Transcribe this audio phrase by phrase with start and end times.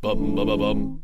[0.00, 1.02] Bum bum bum bum.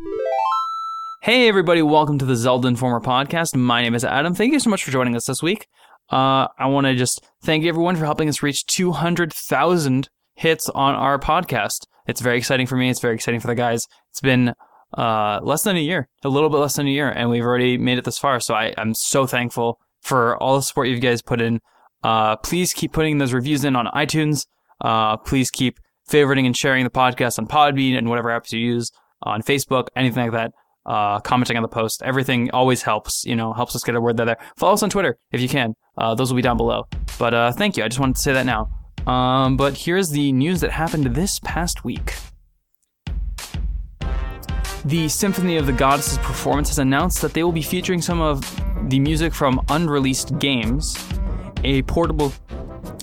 [1.22, 3.56] Hey everybody, welcome to the Zelda Informer podcast.
[3.56, 4.32] My name is Adam.
[4.32, 5.66] Thank you so much for joining us this week.
[6.08, 11.18] Uh, I want to just thank everyone for helping us reach 200,000 hits on our
[11.18, 11.88] podcast.
[12.06, 12.90] It's very exciting for me.
[12.90, 13.88] It's very exciting for the guys.
[14.10, 14.54] It's been
[14.96, 17.76] uh, less than a year, a little bit less than a year, and we've already
[17.76, 18.38] made it this far.
[18.38, 21.60] So I, I'm so thankful for all the support you guys put in.
[22.02, 24.46] Uh, please keep putting those reviews in on iTunes.
[24.80, 28.92] Uh, please keep favoriting and sharing the podcast on Podbean and whatever apps you use
[29.22, 30.52] on Facebook, anything like that.
[30.86, 33.24] Uh, commenting on the post, everything always helps.
[33.24, 34.36] You know, helps us get a word there.
[34.58, 35.74] Follow us on Twitter if you can.
[35.96, 36.86] Uh, those will be down below.
[37.18, 37.84] But uh, thank you.
[37.84, 38.68] I just wanted to say that now.
[39.10, 42.14] Um, but here's the news that happened this past week.
[44.86, 48.42] The Symphony of the Goddesses performance has announced that they will be featuring some of
[48.90, 50.94] the music from unreleased games.
[51.64, 52.34] A portable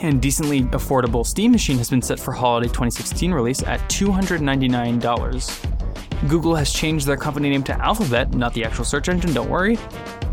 [0.03, 6.29] and decently affordable Steam machine has been set for holiday 2016 release at $299.
[6.29, 9.79] Google has changed their company name to Alphabet, not the actual search engine, don't worry,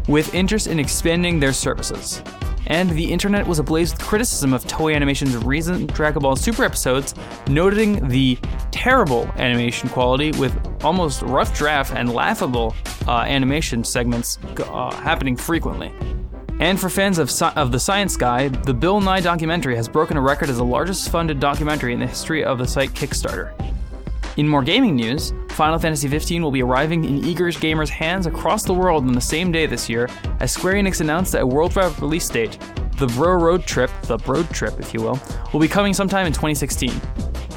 [0.06, 2.22] with interest in expanding their services.
[2.68, 7.14] And the internet was ablaze with criticism of Toei Animation's recent Dragon Ball Super episodes,
[7.48, 8.38] noting the
[8.70, 15.92] terrible animation quality with almost rough draft and laughable uh, animation segments uh, happening frequently.
[16.60, 20.16] And for fans of, sci- of the Science Guy, the Bill Nye documentary has broken
[20.16, 23.54] a record as the largest funded documentary in the history of the site Kickstarter.
[24.38, 28.62] In more gaming news, Final Fantasy XV will be arriving in eager gamers' hands across
[28.62, 30.08] the world on the same day this year,
[30.38, 32.56] as Square Enix announced that a worldwide release date,
[32.98, 35.18] the Bro Road Trip, the Road Trip, if you will,
[35.52, 36.92] will be coming sometime in 2016.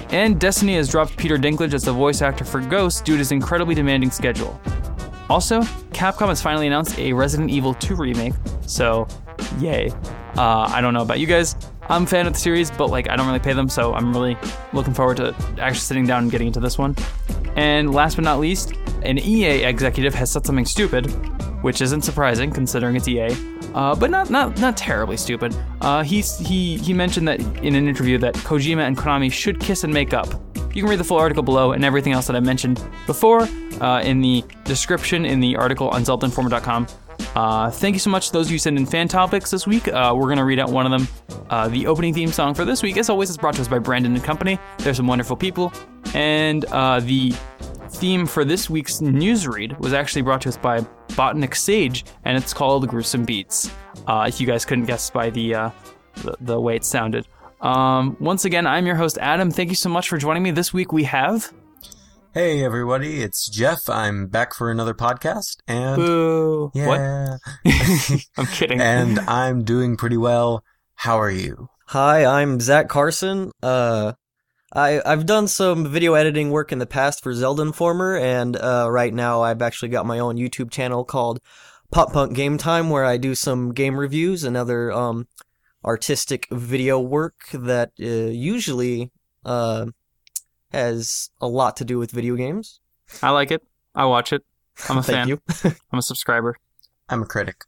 [0.10, 3.32] And Destiny has dropped Peter Dinklage as the voice actor for Ghost due to his
[3.32, 4.60] incredibly demanding schedule.
[5.30, 8.34] Also, Capcom has finally announced a Resident Evil 2 remake,
[8.66, 9.08] so
[9.60, 9.92] yay.
[10.36, 11.56] Uh, I don't know about you guys.
[11.90, 14.14] I'm a fan of the series, but like I don't really pay them, so I'm
[14.14, 14.38] really
[14.74, 16.96] looking forward to actually sitting down and getting into this one.
[17.56, 21.08] And last but not least, an EA executive has said something stupid,
[21.64, 23.30] which isn't surprising considering it's EA,
[23.74, 25.56] uh, but not not not terribly stupid.
[25.82, 29.84] Uh, he he he mentioned that in an interview that Kojima and Konami should kiss
[29.84, 30.28] and make up.
[30.74, 33.42] You can read the full article below and everything else that I mentioned before
[33.82, 36.88] uh, in the description in the article on ZeldaInformer.com.
[37.36, 39.88] Uh, thank you so much to those who sent in fan topics this week.
[39.88, 41.08] Uh, we're going to read out one of them.
[41.50, 43.80] Uh, the opening theme song for this week, as always, is brought to us by
[43.80, 44.60] Brandon and Company.
[44.80, 45.72] They're some wonderful people.
[46.14, 47.34] And uh, the
[47.90, 50.82] theme for this week's news read was actually brought to us by
[51.16, 53.72] Botanic Sage, and it's called Gruesome Beats.
[54.08, 55.70] Uh, if you guys couldn't guess by the, uh,
[56.24, 57.28] the, the way it sounded.
[57.62, 59.52] Um, once again, I'm your host, Adam.
[59.52, 60.52] Thank you so much for joining me.
[60.52, 61.54] This week we have.
[62.34, 63.90] Hey everybody, it's Jeff.
[63.90, 66.72] I'm back for another podcast and Boo.
[66.74, 66.98] What?
[66.98, 67.38] yeah.
[68.38, 68.80] I'm kidding.
[68.80, 70.64] and I'm doing pretty well.
[70.96, 71.68] How are you?
[71.88, 73.52] Hi, I'm Zach Carson.
[73.62, 74.14] Uh,
[74.74, 78.88] I I've done some video editing work in the past for Zelda Informer, and uh,
[78.90, 81.42] right now I've actually got my own YouTube channel called
[81.92, 85.28] Pop Punk Game Time, where I do some game reviews and other um
[85.84, 89.12] artistic video work that uh, usually
[89.44, 89.88] uh
[90.72, 92.80] has a lot to do with video games.
[93.22, 93.62] I like it.
[93.96, 94.44] I watch it.
[94.90, 95.28] I'm a fan.
[95.28, 95.42] You.
[95.92, 96.56] I'm a subscriber.
[97.10, 97.66] I'm a critic.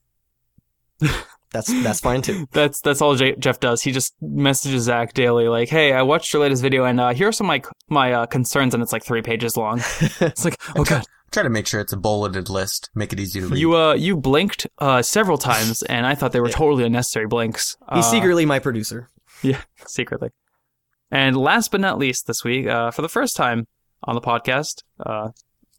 [1.52, 2.48] That's that's fine too.
[2.52, 3.84] That's that's all J- Jeff does.
[3.84, 7.28] He just messages Zach daily, like, "Hey, I watched your latest video, and uh, here
[7.28, 9.80] are some of my my uh, concerns," and it's like three pages long.
[10.20, 12.90] It's like, oh god, Try to make sure it's a bulleted list.
[12.96, 13.60] Make it easy to read.
[13.60, 17.78] you uh you blinked uh several times, and I thought they were totally unnecessary blinks.
[17.94, 19.10] He's Uh, secretly my producer.
[19.44, 20.30] yeah, secretly.
[21.14, 23.68] And last but not least, this week, uh, for the first time
[24.04, 25.30] on the podcast, uh,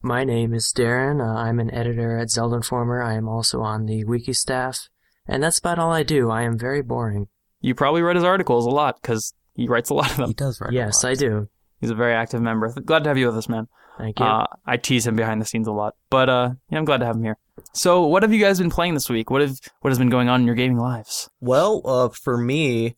[0.01, 1.21] My name is Darren.
[1.21, 3.03] Uh, I'm an editor at Zelda Informer.
[3.03, 4.89] I am also on the wiki staff.
[5.27, 6.31] And that's about all I do.
[6.31, 7.27] I am very boring.
[7.61, 10.29] you probably read his articles a lot because he writes a lot of them.
[10.29, 11.11] he does write a yes, lot.
[11.11, 11.49] I do.
[11.81, 12.69] He's a very active member.
[12.69, 13.67] Glad to have you with us, man.
[13.99, 14.27] Thank you.
[14.27, 17.07] Uh, I tease him behind the scenes a lot, but uh, yeah, I'm glad to
[17.07, 17.39] have him here.
[17.73, 19.31] So, what have you guys been playing this week?
[19.31, 21.29] What have what has been going on in your gaming lives?
[21.41, 22.97] Well, uh, for me,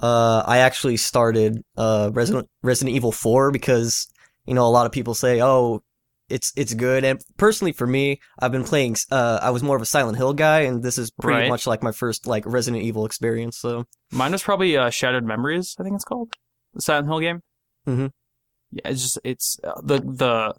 [0.00, 4.06] uh, I actually started uh Resident Resident Evil 4 because
[4.46, 5.82] you know a lot of people say, "Oh,
[6.28, 8.96] it's it's good," and personally for me, I've been playing.
[9.10, 11.48] Uh, I was more of a Silent Hill guy, and this is pretty Right.
[11.48, 13.58] much like my first like Resident Evil experience.
[13.58, 15.74] So Mine was probably uh, Shattered Memories.
[15.78, 16.32] I think it's called
[16.74, 17.42] the Silent Hill game.
[17.86, 18.06] Mm-hmm.
[18.72, 20.54] Yeah, it's just it's uh, the the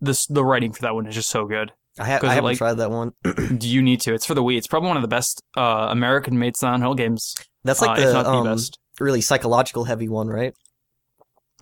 [0.00, 1.72] this the writing for that one is just so good.
[1.98, 3.12] I, ha- I haven't like- tried that one.
[3.58, 4.12] Do you need to?
[4.12, 4.58] It's for the Wii.
[4.58, 7.34] It's probably one of the best uh, American-made Silent Hill games.
[7.66, 8.78] That's like uh, the not the um, best.
[9.00, 10.54] really psychological heavy one, right?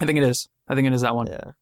[0.01, 0.49] I think it is.
[0.69, 1.27] I think it is that one.
[1.27, 1.53] Yeah.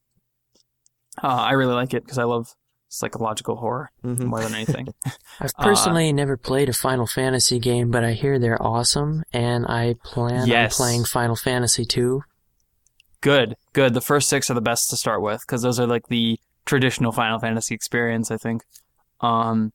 [1.22, 2.54] Uh, I really like it because I love
[2.88, 4.24] psychological horror Mhm.
[4.24, 4.88] more than anything.
[5.40, 9.66] I've Uh, personally never played a Final Fantasy game, but I hear they're awesome, and
[9.66, 10.78] I plan Yes.
[10.78, 12.22] on playing Final Fantasy 2.
[13.20, 13.94] good, good.
[13.94, 17.12] The first six are the best to start with because those are like the traditional
[17.12, 18.30] Final Fantasy experience.
[18.30, 18.62] I think.
[19.20, 19.72] Um,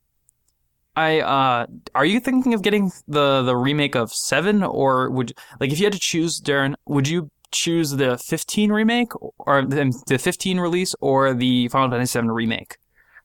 [0.97, 5.71] I uh, are you thinking of getting the the remake of seven, or would like
[5.71, 10.17] if you had to choose, Darren, would you choose the 15 remake or the the
[10.17, 12.77] 15 release or the Final Fantasy 7 remake?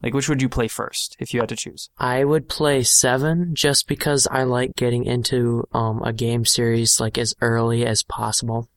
[0.03, 1.89] Like, which would you play first if you had to choose?
[1.97, 7.17] I would play 7 just because I like getting into um, a game series like
[7.17, 8.69] as early as possible.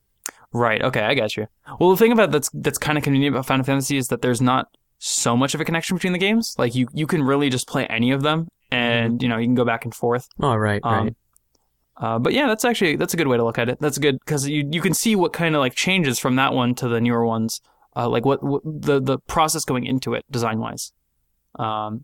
[0.53, 0.81] Right.
[0.81, 1.47] Okay, I got you.
[1.79, 4.41] Well, the thing about that's that's kind of convenient about Final Fantasy is that there's
[4.41, 4.67] not
[4.99, 6.55] so much of a connection between the games.
[6.57, 9.55] Like you you can really just play any of them, and you know you can
[9.55, 10.27] go back and forth.
[10.39, 11.07] Oh, right, right.
[11.07, 11.15] Um,
[11.97, 13.79] uh, but yeah, that's actually that's a good way to look at it.
[13.79, 16.75] That's good because you you can see what kind of like changes from that one
[16.75, 17.61] to the newer ones.
[17.95, 20.91] Uh, like what, what the the process going into it design wise.
[21.57, 22.03] Um,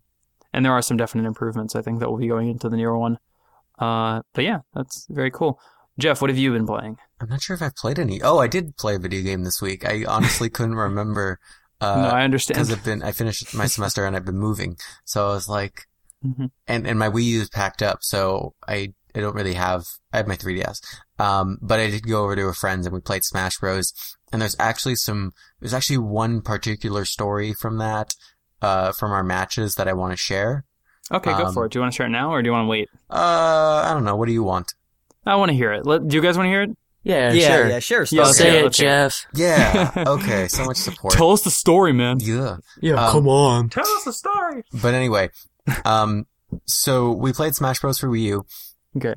[0.54, 2.96] and there are some definite improvements I think that will be going into the newer
[2.96, 3.18] one.
[3.78, 5.60] Uh, but yeah, that's very cool.
[5.98, 6.96] Jeff, what have you been playing?
[7.20, 8.22] I'm not sure if I've played any.
[8.22, 9.84] Oh, I did play a video game this week.
[9.86, 11.38] I honestly couldn't remember.
[11.82, 12.54] Uh, no, I understand.
[12.54, 15.88] because I've been I finished my semester and I've been moving, so I was like,
[16.24, 16.50] Mhm.
[16.66, 20.18] and and my Wii U is packed up, so I I don't really have I
[20.18, 20.80] have my 3DS,
[21.18, 23.92] um, but I did go over to a friend's and we played Smash Bros.
[24.32, 28.14] And there's actually some there's actually one particular story from that,
[28.62, 30.64] uh, from our matches that I want to share.
[31.10, 31.72] Okay, go Um, for it.
[31.72, 32.88] Do you want to share it now, or do you want to wait?
[33.10, 34.16] Uh, I don't know.
[34.16, 34.72] What do you want?
[35.26, 35.84] I want to hear it.
[35.84, 36.70] Let, do you guys want to hear it?
[37.04, 37.68] yeah, yeah, sure.
[37.68, 38.00] yeah, sure.
[38.10, 38.90] Yeah, Start okay, Say it, let's hear it.
[38.92, 39.26] Jeff.
[39.34, 40.04] Yeah.
[40.06, 40.48] Okay.
[40.48, 41.12] So much support.
[41.14, 42.18] Tell us the story, man.
[42.20, 42.56] Yeah.
[42.80, 43.68] Yeah, Um, come on.
[43.68, 44.62] Tell us the story.
[44.72, 45.28] But anyway,
[45.84, 46.26] um,
[46.66, 47.98] so we played Smash Bros.
[47.98, 48.46] for Wii U.
[48.96, 49.14] Okay.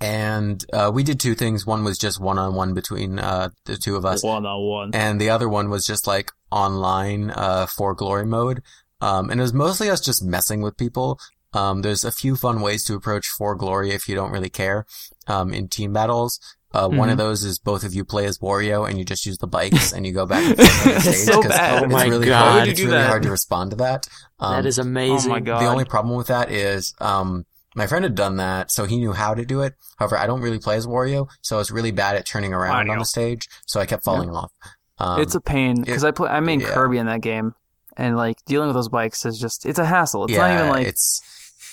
[0.00, 1.64] And, uh, we did two things.
[1.64, 4.22] One was just one-on-one between, uh, the two of us.
[4.22, 4.90] One on one.
[4.92, 8.62] And the other one was just like online, uh, for glory mode.
[9.00, 11.18] Um, and it was mostly us just messing with people.
[11.52, 14.84] Um, there's a few fun ways to approach for glory if you don't really care,
[15.28, 16.40] um, in team battles.
[16.74, 19.38] Uh, one of those is both of you play as Wario and you just use
[19.38, 21.14] the bikes and you go back and forth on the stage.
[21.16, 21.82] So 'cause bad.
[21.82, 22.38] Oh it's my really God.
[22.42, 22.54] hard.
[22.54, 23.06] Why would you It's really that?
[23.08, 24.08] hard to respond to that.
[24.40, 25.30] Um, that is Oh amazing.
[25.30, 25.62] my god.
[25.62, 29.12] the only problem with that is, um, my friend had done that, so he knew
[29.12, 29.74] how to do it.
[29.98, 32.90] However, I don't really play as Wario, so I was really bad at turning around
[32.90, 34.52] on the stage, so I kept falling off.
[34.98, 36.28] Um, it's a pain because I play.
[36.28, 36.68] I made yeah.
[36.68, 37.54] Kirby in that game,
[37.96, 40.24] and like dealing with those bikes is just it's a hassle.
[40.24, 41.20] It's yeah, not even like it's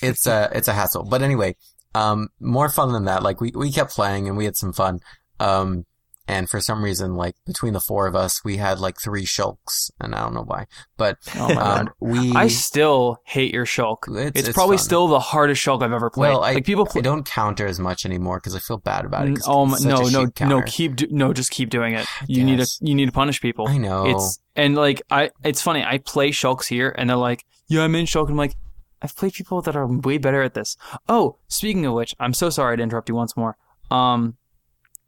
[0.01, 1.03] it's a it's a hassle.
[1.03, 1.55] But anyway,
[1.95, 3.23] um, more fun than that.
[3.23, 4.99] Like we we kept playing and we had some fun.
[5.39, 5.85] Um,
[6.27, 9.91] and for some reason, like between the four of us, we had like three shulks,
[9.99, 10.65] and I don't know why,
[10.95, 14.07] but oh um, we I still hate your shulk.
[14.07, 14.85] It's- It's, it's probably fun.
[14.85, 16.29] still the hardest shulk I've ever played.
[16.29, 19.27] well, I like people I don't counter as much anymore because I feel bad about
[19.27, 19.39] it.
[19.45, 20.61] Oh no, no, no!
[20.61, 22.05] Keep do, no, just keep doing it.
[22.27, 23.67] You need to you need to punish people.
[23.67, 24.05] I know.
[24.05, 25.83] It's and like I, it's funny.
[25.83, 28.55] I play shulks here, and they're like, "Yeah, I'm in shulk." I'm like,
[29.01, 30.77] I've played people that are way better at this.
[31.09, 33.57] Oh, speaking of which, I'm so sorry to interrupt you once more.
[33.89, 34.37] Um,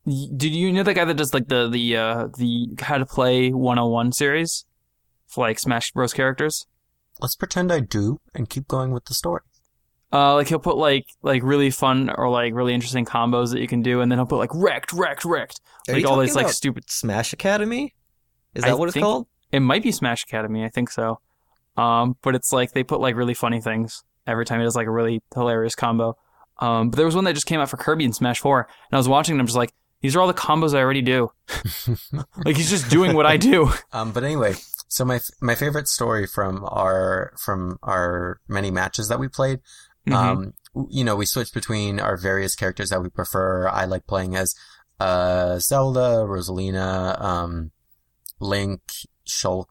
[0.06, 3.52] did you know that guy that does like the the uh the how to play
[3.52, 4.66] 101 series
[5.28, 6.68] for like Smash Bros characters?
[7.22, 9.42] Let's pretend I do and keep going with the story.
[10.12, 13.68] Uh, like he'll put like like really fun or like really interesting combos that you
[13.68, 16.50] can do, and then he'll put like wrecked, wrecked, wrecked, Are like all these like
[16.50, 17.96] stupid Smash Academy?
[18.54, 19.28] Is I that what it's called?
[19.52, 21.20] It might be Smash Academy, I think so.
[21.78, 24.88] Um, but it's like they put like really funny things every time he does like
[24.88, 26.16] a really hilarious combo.
[26.60, 28.96] Um, but there was one that just came out for Kirby and Smash 4, and
[28.96, 31.32] I was watching and I'm just like, these are all the combos I already do.
[32.46, 33.72] like he's just doing what I do.
[33.94, 34.54] Um, but anyway,
[34.88, 39.60] so my my favorite story from our from our many matches that we played,
[40.08, 40.14] Mhm.
[40.14, 40.54] um,
[40.90, 43.68] you know, we switched between our various characters that we prefer.
[43.68, 44.54] I like playing as
[45.00, 47.72] uh Zelda, Rosalina, um,
[48.40, 48.82] Link,
[49.28, 49.70] Shulk,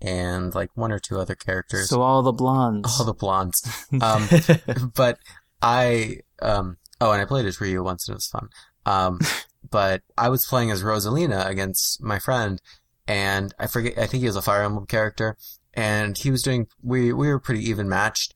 [0.00, 1.88] and like one or two other characters.
[1.88, 2.98] so all the blondes.
[2.98, 3.60] all the blondes.
[4.02, 4.28] Um,
[4.94, 5.18] but
[5.62, 8.48] I um oh, and I played as Ryu once and it was fun.
[8.86, 9.20] Um,
[9.70, 12.60] but I was playing as Rosalina against my friend,
[13.06, 13.98] and I forget.
[13.98, 15.36] I think he was a Fire Emblem character,
[15.74, 16.68] and he was doing.
[16.82, 18.34] We we were pretty even matched.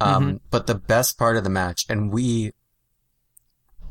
[0.00, 2.52] Um, but the best part of the match, and we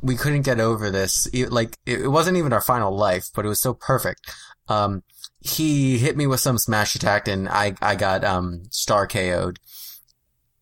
[0.01, 1.27] we couldn't get over this.
[1.33, 4.29] e- Like it, it wasn't even our final life, but it was so perfect.
[4.67, 5.03] Um,
[5.43, 9.59] he hit me with some smash attack, and I I got um star KO'd.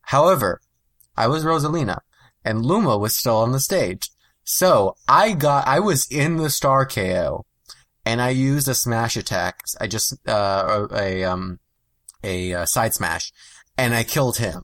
[0.02, 0.62] However,
[1.16, 2.00] I was Rosalina,
[2.44, 4.10] and Luma was still on the stage.
[4.44, 7.46] So I got, I was in the star KO,
[8.06, 9.62] and I used a smash attack.
[9.80, 11.60] I just uh, a, a um
[12.24, 13.32] a uh, side smash,
[13.78, 14.64] and I killed him.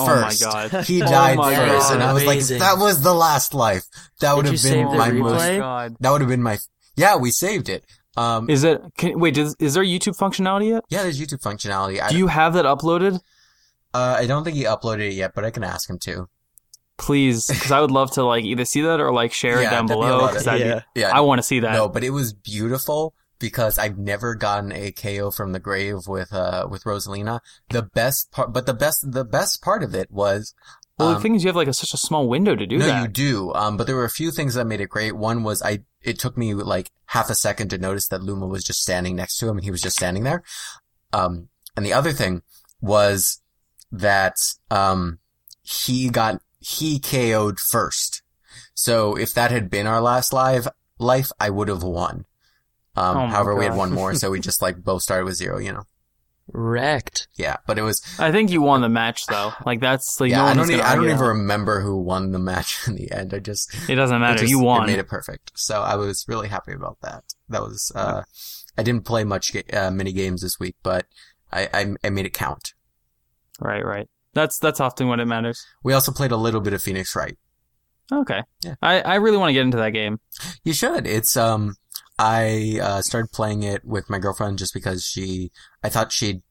[0.00, 0.42] oh my First.
[0.42, 0.84] god.
[0.84, 1.94] He Oh died my first, God.
[1.94, 2.58] and I was Amazing.
[2.58, 3.84] like, "That was the last life.
[4.20, 5.18] That would have been my replay?
[5.20, 5.32] most.
[5.44, 5.96] Oh my god.
[6.00, 6.58] That would have been my.
[6.96, 7.84] Yeah, we saved it.
[8.16, 8.80] Um, Is it?
[8.96, 10.84] Can, wait, does, is there YouTube functionality yet?
[10.88, 12.00] yeah, there's YouTube functionality.
[12.02, 13.20] I, Do you have that uploaded?
[13.94, 16.28] Uh, I don't think he uploaded it yet, but I can ask him to.
[16.96, 19.86] Please, because I would love to like either see that or like share it down
[19.86, 20.18] that'd be a below.
[20.18, 20.80] lot of- 'cause that'd be- Yeah.
[20.96, 21.72] Yeah, I want to see that.
[21.74, 26.32] no, but it was beautiful because I've never gotten a KO from the grave with
[26.32, 27.38] uh with Rosalina.
[27.70, 30.54] The best part, but the best the best part of it was.
[30.98, 32.78] Well, the um, thing is, you have like a, such a small window to do
[32.78, 33.02] no, that.
[33.02, 33.52] you do.
[33.54, 35.16] Um, but there were a few things that made it great.
[35.16, 35.80] One was I.
[36.02, 39.38] It took me like half a second to notice that Luma was just standing next
[39.38, 40.42] to him, and he was just standing there.
[41.12, 42.42] Um, and the other thing
[42.80, 43.40] was
[43.90, 44.36] that
[44.70, 45.18] um
[45.62, 48.22] he got he KO'd first.
[48.74, 52.26] So if that had been our last live life, I would have won.
[52.96, 55.58] Um, Oh however, we had one more, so we just like both started with zero.
[55.58, 55.84] You know,
[56.52, 57.28] Wrecked.
[57.36, 57.56] yeah.
[57.66, 59.52] But it was I think you won the match though.
[59.66, 60.38] Like that's like yeah.
[60.38, 60.70] no I one don't.
[60.70, 63.34] Even, I don't even remember who won the match in the end.
[63.34, 64.38] I just It doesn't It matter.
[64.38, 64.84] just- you won.
[64.84, 65.52] It made it perfect.
[65.56, 67.24] So I was really happy about that.
[67.50, 68.22] That was, uh,
[68.76, 71.06] I didn't play much, ga- uh, mini games this week, but
[71.52, 72.74] I, I, I made it count.
[73.60, 74.08] Right, right.
[74.34, 75.66] That's that's often what it matters.
[75.82, 77.36] We also played a little bit of Phoenix Wright.
[78.12, 78.42] Okay.
[78.62, 78.74] Yeah.
[78.80, 80.20] I, I really want to get into that game.
[80.64, 81.06] You should.
[81.06, 81.74] It's, um,
[82.18, 85.50] I, uh, started playing it with my girlfriend just because she,
[85.82, 86.42] I thought she'd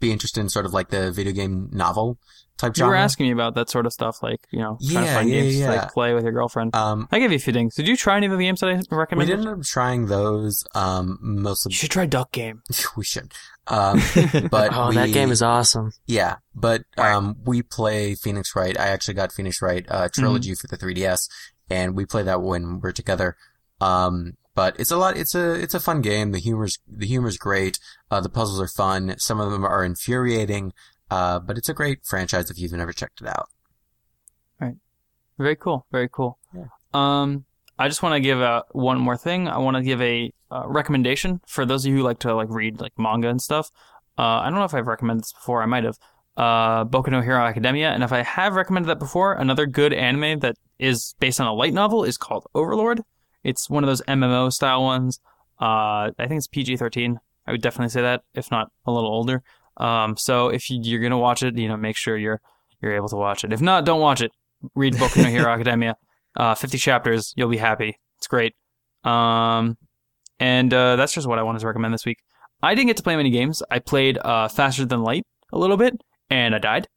[0.00, 2.18] be interested in sort of like the video game novel
[2.58, 2.88] type genre.
[2.88, 5.30] You were asking me about that sort of stuff, like you know, trying to find
[5.30, 6.74] yeah, games to like play with your girlfriend.
[6.74, 7.74] um, I gave you a few things.
[7.76, 9.36] Did you try any of the games that I we recommended?
[9.36, 12.62] didn't end up trying those, um, most of, You should try Duck Game.
[12.96, 13.32] we should.
[13.68, 14.00] Um,
[14.50, 15.92] but Oh, that game is awesome.
[16.06, 18.78] Yeah, but um, we play Phoenix Wright.
[18.78, 21.28] I actually got Phoenix Wright uh, trilogy for the 3DS,
[21.70, 23.36] and we play that when we're together.
[23.80, 25.16] Um, but it's a lot.
[25.16, 26.32] It's a it's a fun game.
[26.32, 27.78] The humor's the humor's great.
[28.10, 29.14] Uh, the puzzles are fun.
[29.18, 30.72] Some of them are infuriating.
[31.10, 33.50] Uh, but it's a great franchise if you've never checked it out.
[34.58, 34.76] Right.
[35.38, 35.84] Very cool.
[35.92, 36.38] Very cool.
[36.54, 36.68] Yeah.
[36.94, 37.44] Um,
[37.78, 39.46] I just want to give uh, one more thing.
[39.46, 42.48] I want to give a uh, recommendation for those of you who like to like
[42.48, 43.70] read like manga and stuff.
[44.18, 45.62] Uh, I don't know if I've recommended this before.
[45.62, 45.98] I might have.
[46.34, 50.38] Uh, Boku no Hero Academia, and if I have recommended that before, another good anime
[50.38, 53.02] that is based on a light novel is called Overlord.
[53.44, 55.20] It's one of those MMO style ones.
[55.60, 57.20] Uh, I think it's PG thirteen.
[57.46, 59.42] I would definitely say that, if not a little older.
[59.76, 62.40] Um, so if you, you're gonna watch it, you know, make sure you're
[62.80, 63.52] you're able to watch it.
[63.52, 64.32] If not, don't watch it.
[64.74, 65.96] Read Boku no Hero Academia.
[66.36, 67.32] Uh, 50 chapters.
[67.36, 67.98] You'll be happy.
[68.18, 68.54] It's great.
[69.04, 69.76] Um,
[70.40, 72.18] and uh, that's just what I wanted to recommend this week.
[72.62, 73.62] I didn't get to play many games.
[73.70, 76.88] I played uh, Faster Than Light a little bit, and I died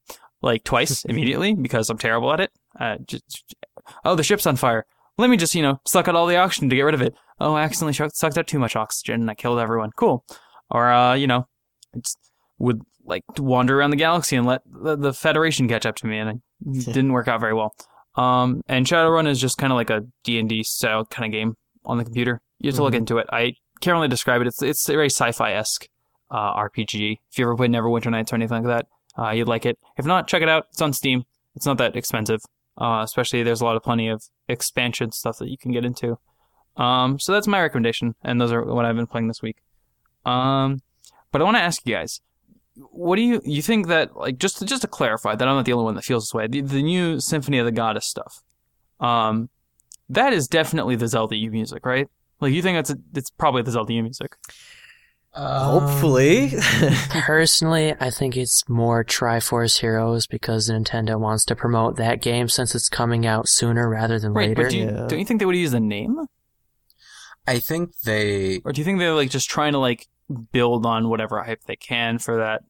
[0.42, 2.52] like twice immediately because I'm terrible at it.
[2.80, 3.56] Uh, just,
[4.04, 4.86] oh, the ship's on fire.
[5.17, 7.13] Let me just, you know, suck out all the oxygen to get rid of it.
[7.39, 9.91] Oh, I accidentally shuck- sucked out too much oxygen and I killed everyone.
[9.95, 10.25] Cool.
[10.69, 11.48] Or, uh, you know,
[11.93, 12.15] it's,
[12.60, 16.17] would like wander around the galaxy and let the, the Federation catch up to me,
[16.17, 17.74] and it didn't work out very well.
[18.15, 21.55] Um, and Shadowrun is just kind of like a D&D style kind of game
[21.86, 22.41] on the computer.
[22.60, 23.00] You have to look Mhm.
[23.00, 23.27] into it.
[23.31, 24.48] I can't really describe it.
[24.48, 25.88] It's it's a very sci-fi-esque
[26.31, 27.17] uh, RPG.
[27.31, 28.86] If you ever played Neverwinter Nights or anything like
[29.17, 29.77] that, uh, you'd like it.
[29.98, 30.65] If not, check it out.
[30.72, 31.24] It's on Steam.
[31.55, 32.39] It's not that expensive.
[32.79, 36.17] Uh, especially there's a lot of plenty of expansion stuff that you can get into.
[36.77, 39.58] Um, so that's my recommendation, and those are what I've been playing this week.
[40.25, 40.82] Um,
[41.32, 42.22] but I want to ask you guys,
[42.75, 45.65] what do you you think that like just to, just to clarify that I'm not
[45.65, 46.48] the only one that feels this way.
[46.48, 48.44] The, the new Symphony of the Goddess stuff,
[49.00, 49.50] um,
[50.10, 52.10] that is definitely the Zelda U music, right?
[52.41, 54.36] Like you think it's it's probably the Zelda U music.
[55.36, 56.56] Hopefully.
[56.56, 62.48] Um, personally, I think it's more Triforce Heroes because Nintendo wants to promote that game
[62.50, 64.63] since it's coming out sooner rather than Right, later.
[64.63, 65.08] but do you, Yeah.
[65.08, 66.18] don't you think they would use the name,
[67.48, 68.62] I think they.
[68.65, 70.08] or do you think they're like just trying to like
[70.51, 72.63] build on whatever hype they can for that?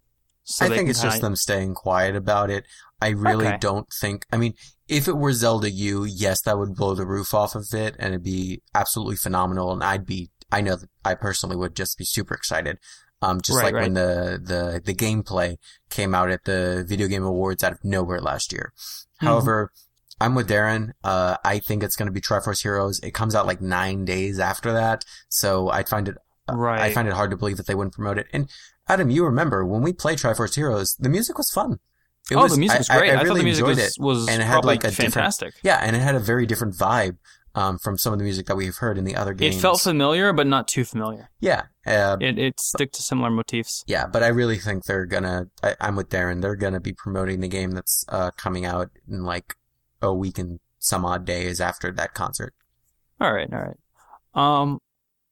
[0.43, 2.65] So I think it's just kinda- them staying quiet about it.
[3.01, 3.57] I really Okay.
[3.59, 4.25] don't think.
[4.31, 4.53] I mean,
[4.87, 8.13] if it were Zelda U, yes, that would blow the roof off of it, and
[8.13, 9.71] it'd be absolutely phenomenal.
[9.71, 12.77] And I'd be, I know that I personally would just be super excited.
[13.21, 13.83] Um, just Right, like right.
[13.83, 15.57] when the the the gameplay
[15.89, 18.73] came out at the Video Game Awards out of nowhere last year.
[18.75, 19.25] Mm-hmm.
[19.27, 19.71] However,
[20.19, 20.91] I'm with Darren.
[21.03, 22.99] Uh, I think it's going to be Triforce Heroes.
[22.99, 26.15] It comes out like nine days after that, so I'd find it
[26.47, 26.79] Right.
[26.81, 28.27] I find it hard to believe that they wouldn't promote it.
[28.31, 28.49] And
[28.87, 31.79] Adam, you remember when we played Triforce Heroes, the music was fun.
[32.29, 33.09] It oh, the music was I- I- great.
[33.09, 34.01] I, I, thought really the music enjoyed was, it.
[34.01, 35.55] was and it had, like, a fantastic.
[35.63, 37.17] Yeah, and it had a very different vibe
[37.55, 39.55] um, from some of the music that we've heard in the other games.
[39.57, 41.29] It felt familiar, but not too familiar.
[41.39, 43.83] yeah, uh, It it stick to similar motifs.
[43.87, 45.47] yeah, but I really think they're gonna.
[45.63, 46.41] I, I'm with Darren.
[46.41, 49.55] They're gonna be promoting the game that's uh, coming out in like
[50.01, 52.53] a week and some odd days after that concert.
[53.19, 53.77] All right, all right.
[54.61, 54.79] Um,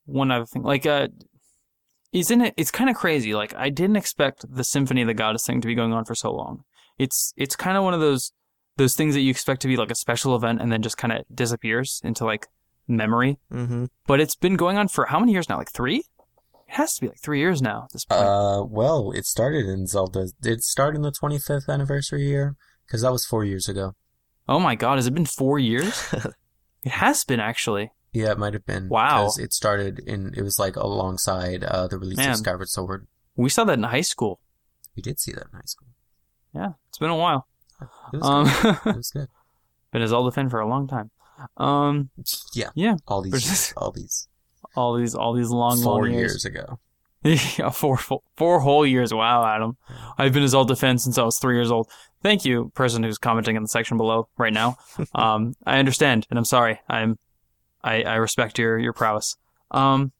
[0.06, 1.10] one other thing, like, uh,
[2.12, 2.53] isn't it?
[2.58, 3.34] It's kind of crazy.
[3.34, 6.15] Like, I didn't expect the Symphony of the Goddess thing to be going on for
[6.15, 6.63] so long.
[6.98, 8.32] It's it's kind of one of those
[8.77, 11.13] those things that you expect to be like a special event and then just kind
[11.13, 12.48] of disappears into like
[12.88, 13.38] memory.
[13.51, 15.58] hmm But it's been going on for how many years now?
[15.58, 15.98] Like three?
[16.68, 18.22] It has to be like three years now at this point.
[18.22, 20.27] Uh, well, it started in Zelda.
[20.42, 22.56] Did it start in the 25th anniversary year?
[22.88, 23.96] Because that was four years ago.
[24.50, 26.13] oh my god, has it been four years?
[26.84, 27.92] it has been actually.
[28.12, 28.89] Yeah, it might have been.
[28.89, 29.32] Wow.
[29.39, 30.34] It started in.
[30.38, 32.32] It was like alongside uh, the release Man.
[32.32, 33.08] of Skyward Sword.
[33.36, 34.39] We saw that in high school.
[34.96, 35.88] We did see that in high school.
[36.53, 37.48] Yeah, it's been a while.
[38.13, 38.78] It was Um, good.
[38.86, 39.28] It was good.
[39.92, 41.12] been a Zelda fan for a long time.
[41.58, 42.10] Um,
[42.54, 42.70] Yeah.
[42.75, 43.32] yeah, All these.
[43.34, 44.28] There's- all these.
[44.75, 46.80] all these, all these long, four long years ago.
[47.24, 49.13] yeah, four, four, four whole years.
[49.13, 49.78] Wow, Adam.
[50.18, 51.90] I've been a Zelda fan since I was three years old.
[52.22, 54.78] Thank you, person who's commenting in the section below right now.
[55.16, 56.80] um, I understand, and I'm sorry.
[56.90, 57.18] I'm,
[57.84, 59.36] I, I respect your your prowess.
[59.72, 60.12] Um,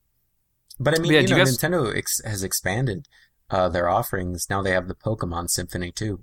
[0.80, 3.06] But I mean, Yeah, you do know, you guys- Nintendo ex- has expanded
[3.54, 4.46] uh, their offerings.
[4.50, 6.14] Now they have the Pokemon Symphony too.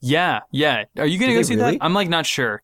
[0.00, 0.84] yeah, yeah.
[0.96, 1.72] Are you gonna Do go see really?
[1.78, 1.84] that?
[1.84, 2.62] I'm like not sure.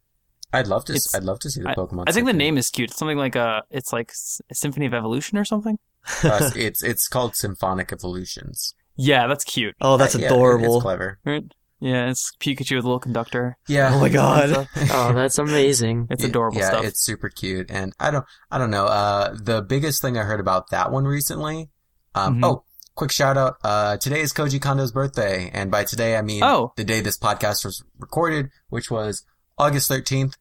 [0.53, 0.93] I'd love to.
[0.93, 2.05] It's- I'd love to see the Pokemon.
[2.07, 2.91] I think the name is cute.
[2.91, 5.79] It's something like a, it's like S- Symphony of Evolution or something.
[6.23, 8.75] Uh, it's it's called Symphonic Evolutions.
[8.97, 9.75] Yeah, that's cute.
[9.81, 10.77] Oh, that's Uh, yeah, adorable.
[10.77, 11.19] it's clever.
[11.25, 11.43] Right?
[11.81, 13.57] Yeah, it's Pikachu with a little conductor.
[13.67, 13.91] Yeah.
[13.95, 14.69] oh my god.
[14.93, 16.07] Oh, that's amazing.
[16.11, 16.85] It's adorable yeah, stuff.
[16.85, 18.87] it's super cute, and I don't, I don't know.
[18.87, 21.71] Uh, the biggest thing I heard about that one recently.
[22.15, 22.45] Um, Mhm.
[22.47, 22.65] oh,
[22.95, 23.57] quick shout out.
[23.65, 26.73] Uh, today is Koji Kondo's birthday, and by today I mean Oh.
[26.77, 29.25] the day this podcast was recorded, which was
[29.59, 30.37] August thirteenth.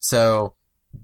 [0.00, 0.54] So,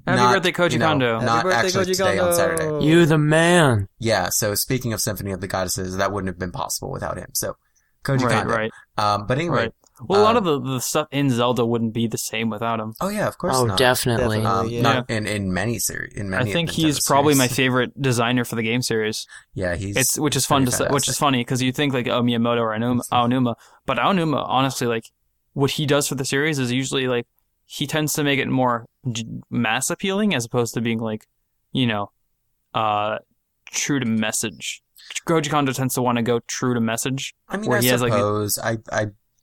[0.07, 1.13] Happy not, birthday, Koji you know, Kondo.
[1.15, 2.37] Happy Not birthday, actually Koji today on Kondo.
[2.37, 2.87] Saturday.
[2.87, 3.89] You the man.
[3.99, 4.29] Yeah.
[4.31, 7.31] So speaking of Symphony of the Goddesses, that wouldn't have been possible without him.
[7.35, 7.57] So,
[8.05, 8.55] Koji right, Kondo.
[8.55, 9.57] right, Um, but anyway.
[9.57, 9.73] right.
[10.03, 12.81] Well, a lot um, of the, the stuff in Zelda wouldn't be the same without
[12.81, 12.95] him.
[13.01, 13.79] Oh yeah, of course Oh, not.
[13.79, 14.39] definitely.
[14.39, 14.67] Definitely.
[14.69, 14.83] Um, yeah.
[14.83, 16.15] not in in many series.
[16.15, 16.51] In many.
[16.51, 19.27] I think he's Nintendo probably my favorite designer for the game series.
[19.55, 19.97] Yeah, he's.
[19.97, 22.23] It's which is fun to pretty say, which is funny because you think like oh
[22.23, 23.55] Miyamoto or Aonuma, Aonuma,
[23.87, 25.05] but Aonuma honestly like
[25.53, 27.27] what he does for the series is usually like
[27.65, 31.27] he tends to make it more j- mass appealing as opposed to being like
[31.73, 32.11] you know
[32.75, 33.19] uh
[33.71, 34.83] true to message.
[35.29, 37.35] Koji Kondo tends to want to go true to message.
[37.49, 38.79] I mean, where I he has, like, a- suppose I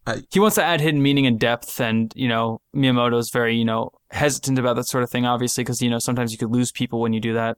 [0.08, 3.66] I He wants to add hidden meaning and depth, and you know Miyamoto's very you
[3.66, 6.72] know hesitant about that sort of thing, obviously because you know sometimes you could lose
[6.72, 7.58] people when you do that,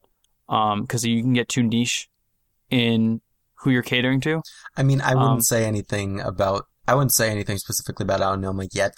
[0.50, 2.09] um because you can get too niche
[2.69, 3.21] in
[3.56, 4.41] who you're catering to.
[4.75, 6.65] I mean, I wouldn't Um, say anything about.
[6.88, 8.93] I wouldn't say anything specifically about Aonuma yet.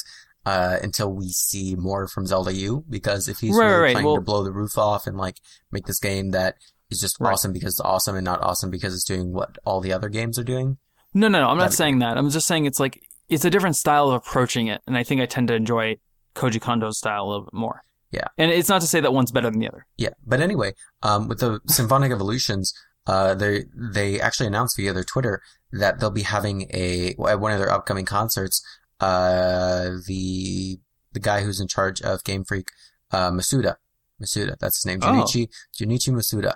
[0.47, 3.91] Uh, until we see more from Zelda U, because if he's Right, really right.
[3.93, 5.37] trying Well- to blow the roof off and like
[5.71, 6.53] make this game that
[6.91, 7.31] is just Right.
[7.33, 10.37] awesome because it's awesome and not awesome because it's doing what all the other games
[10.37, 10.77] are doing.
[11.15, 11.47] No, no, no.
[11.49, 12.15] I'm not saying that.
[12.15, 15.21] I'm just saying it's like it's a different style of approaching it, and I think
[15.21, 15.97] I tend to enjoy
[16.35, 17.81] Koji Kondo's style a little bit more.
[18.11, 18.27] Yeah.
[18.37, 19.85] and it's not to say that one's better than the other.
[19.97, 22.73] Yeah, but anyway, um, with the Symphonic Evolutions,
[23.07, 25.41] uh, they they actually announced via their Twitter
[25.73, 28.63] that they'll be having a at one of their upcoming concerts.
[29.01, 30.79] Uh, the
[31.13, 32.69] the guy who's in charge of Game Freak,
[33.11, 33.75] uh, Masuda,
[34.21, 35.07] Masuda, that's his name, Oh.
[35.07, 36.53] Junichi Junichi Masuda.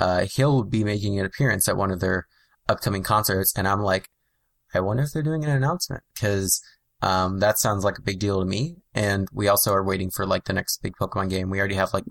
[0.00, 2.26] Uh, he'll be making an appearance at one of their
[2.68, 4.08] upcoming concerts, and I'm like,
[4.74, 6.62] I wonder if they're doing an announcement because
[7.02, 8.76] um, that sounds like a big deal to me.
[8.94, 11.50] And we also are waiting for like the next big Pokemon game.
[11.50, 12.04] We already have like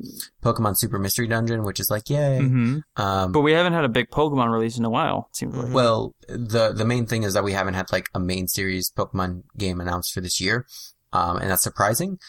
[0.44, 2.40] Pokemon Super Mystery Dungeon, which is like yay.
[2.40, 5.28] hmm Um, But we haven't had a big Pokemon release in a while.
[5.32, 5.74] It seems like.
[5.74, 9.44] well, the the main thing is that we haven't had like a main series Pokemon
[9.58, 10.66] game announced for this year,
[11.14, 12.20] um, and that's surprising.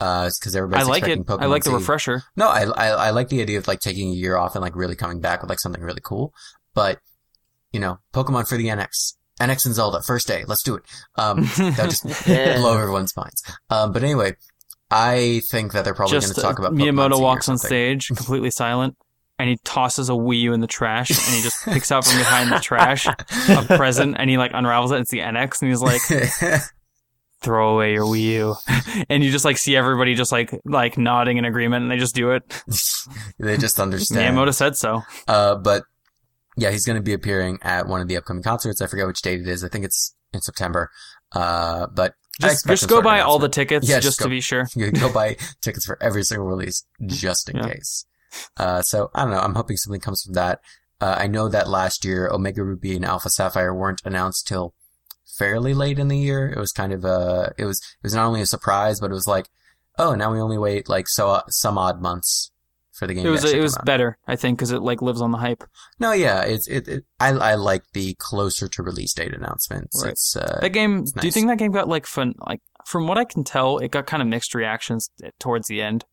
[0.00, 1.26] Uh, because I everybody's like it.
[1.26, 1.76] Pokemon I like the Z.
[1.76, 2.22] refresher.
[2.36, 4.74] No, I, I I like the idea of like taking a year off and like
[4.74, 6.34] really coming back with like something really cool.
[6.74, 6.98] But
[7.72, 10.82] you know, Pokemon for the NX, NX and Zelda, first day, let's do it.
[11.16, 12.58] Um, that just Yeah.
[12.58, 13.42] blow everyone's minds.
[13.70, 14.34] Um, but anyway,
[14.90, 17.56] I think that they're probably going to talk uh, about Pokemon Miyamoto or walks on
[17.58, 18.96] stage, completely silent,
[19.38, 22.18] and he tosses a Wii U in the trash, and he just picks out from
[22.18, 23.16] behind the trash a
[23.76, 24.96] present, and he like unravels it.
[24.96, 26.62] And it's the NX, and he's like,
[27.40, 28.54] "Throw away your Wii U,"
[29.08, 32.14] and you just like see everybody just like like nodding in agreement, and they just
[32.14, 32.44] do it.
[33.38, 34.36] they just understand.
[34.36, 35.02] Miyamoto said so.
[35.26, 35.82] Uh, but
[36.56, 38.80] yeah, he's going to be appearing at one of the upcoming concerts.
[38.82, 39.64] I forget which date it is.
[39.64, 40.90] I think it's in September.
[41.32, 44.66] Uh, but Just, just go buy all the tickets Yeah, just just to be sure.
[44.76, 47.68] You can go buy tickets for every single release just in Yeah.
[47.68, 48.04] case.
[48.56, 49.38] Uh, so I don't know.
[49.40, 50.60] I'm hoping something comes from that.
[51.00, 54.74] Uh, I know that last year Omega Ruby and Alpha Sapphire weren't announced till
[55.38, 56.48] fairly late in the year.
[56.50, 59.14] It was kind of a, it was, it was not only a surprise, but it
[59.14, 59.48] was like,
[59.98, 62.51] oh, now we only wait like so, some odd months
[63.02, 63.26] for the game.
[63.26, 63.84] It was it was out.
[63.84, 65.64] better, I think, because it like lives on the hype.
[65.98, 70.00] No, yeah, it's, it, it I, I like the closer to release date announcements.
[70.02, 70.12] Right.
[70.12, 71.00] It's, uh, That game.
[71.00, 72.34] it's Do you think that game got like fun?
[72.46, 75.10] Like from what I can tell, it got kind of mixed reactions
[75.40, 76.04] towards the end.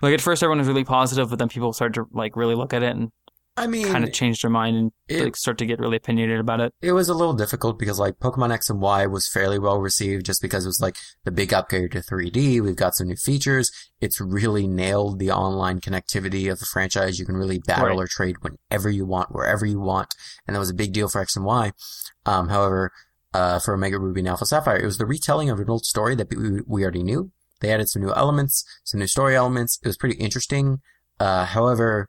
[0.00, 2.72] Like at first, everyone was really positive, but then people started to like really look
[2.72, 3.10] at it and
[3.58, 6.40] I mean, kind of changed their mind and it- like start to get really opinionated
[6.40, 6.72] about it.
[6.80, 10.24] it was a little difficult because like Pokemon X and Y was fairly well received
[10.26, 12.60] just because it was like the big upgrade to 3D.
[12.60, 13.70] We've got some new features.
[14.00, 17.18] It's really nailed the online connectivity of the franchise.
[17.18, 17.98] You can really battle Right.
[17.98, 20.14] or trade whenever you want, wherever you want.
[20.46, 21.72] And that was a big deal for X and Y.
[22.26, 22.92] Um, however,
[23.34, 26.14] uh, for Omega Ruby and Alpha Sapphire, it was the retelling of an old story
[26.14, 27.30] that we, we already knew.
[27.60, 29.78] They added some new elements, some new story elements.
[29.82, 30.78] It was pretty interesting.
[31.20, 32.08] Uh, however,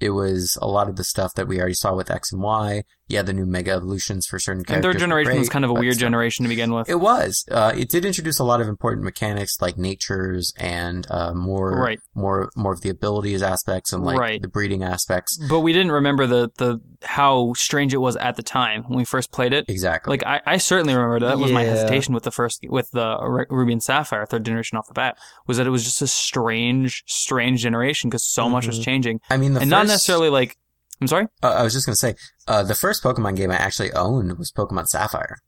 [0.00, 2.84] it was a lot of the stuff that we already saw with X and Y.
[3.10, 4.88] Yeah, the new Mega Evolutions for certain And characters.
[4.88, 6.88] third were generation was kind of a weird still- generation to begin with.
[6.88, 7.44] It was.
[7.50, 11.98] Uh, it did introduce a lot of important mechanics like natures and uh, more, Right.
[12.14, 14.40] more, more of the abilities aspects and like Right.
[14.40, 15.36] the breeding aspects.
[15.48, 19.04] but we didn't remember the the how strange it was at the time when we
[19.04, 19.64] first played it.
[19.68, 20.12] Exactly.
[20.12, 23.72] Like I, I certainly remember that was my hesitation with the first with the Ruby
[23.72, 27.60] and Sapphire third generation off the bat was that it was just a strange strange
[27.62, 28.84] generation because so much was Mhm.
[28.84, 30.56] changing I mean, the and first, not necessarily like
[31.00, 32.14] I'm sorry Uh, I was just gonna say,
[32.46, 35.38] uh, the first Pokemon game I actually owned was Pokemon Sapphire.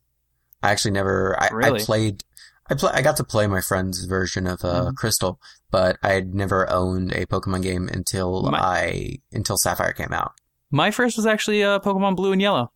[0.62, 1.36] I actually never.
[1.40, 1.80] I, Really?
[1.82, 2.24] I played.
[2.70, 2.92] I play.
[2.94, 4.94] I got to play my friend's version of uh, Mhm.
[4.96, 10.12] Crystal, but I had never owned a Pokemon game until My- I until Sapphire came
[10.12, 10.32] out.
[10.70, 12.70] my first was actually uh, Pokemon Blue and Yellow.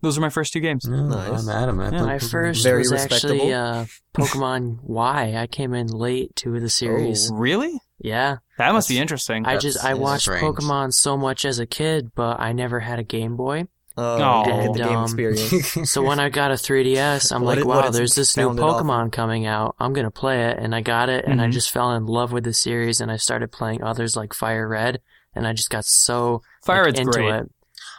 [0.00, 0.84] Those were my first two games.
[0.84, 1.42] No, Nice.
[1.42, 1.80] I'm Adam.
[1.80, 2.02] I Yeah.
[2.04, 5.34] My first Very was actually uh, Pokemon Y.
[5.36, 7.30] I came in late to the series.
[7.32, 7.80] Really?
[8.00, 9.44] Yeah, That must be interesting.
[9.44, 10.44] I That's- just I watched strange.
[10.44, 13.66] Pokemon so much as a kid, but I never had a Game Boy.
[13.96, 14.62] Oh, Aw.
[14.62, 15.90] you the game Um, experience.
[15.90, 18.64] So when I got a 3DS, I'm What like, it- wow, there's this new founded
[18.64, 18.80] off.
[18.82, 19.74] Pokemon coming out.
[19.80, 21.52] I'm gonna play it, and I got it, and I Mhm.
[21.52, 25.00] just fell in love with the series, and I started playing others like Fire Red,
[25.34, 27.28] and I just got so Fire like, into great.
[27.34, 27.50] it.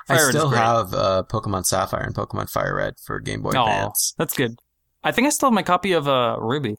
[0.07, 3.51] I Fire Red's still have uh, Pokemon Sapphire and Pokemon Fire Red for Game Boy
[3.55, 4.15] Oh, Advance.
[4.17, 4.55] that's good.
[5.03, 6.77] I think I still have my copy of uh, Ruby.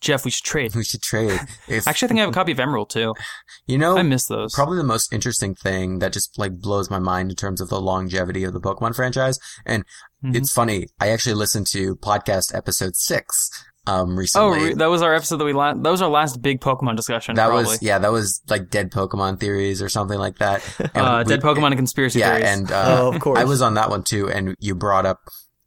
[0.00, 0.74] Jeff, we should trade.
[0.74, 1.38] We should trade.
[1.68, 3.14] If Actually, I think I have a copy of Emerald too.
[3.66, 4.54] you know, I miss those.
[4.54, 7.80] probably the most interesting thing that just like blows my mind in terms of the
[7.80, 9.38] longevity of the Pokemon franchise.
[9.66, 9.84] And
[10.24, 10.36] Mhm.
[10.36, 10.86] it's funny.
[11.00, 13.50] I actually listened to podcast episode six
[13.86, 14.64] um Oh, recently.
[14.64, 17.34] re- that was our episode that we la- that was our last big Pokemon discussion.
[17.36, 17.64] that probably.
[17.64, 20.62] was yeah, that was like dead Pokemon theories or something like that.
[20.94, 22.44] And uh, we- Dead Pokemon and conspiracy Yeah, theories.
[22.58, 23.38] and uh, oh, of course.
[23.38, 25.20] I was on that one too, and you brought up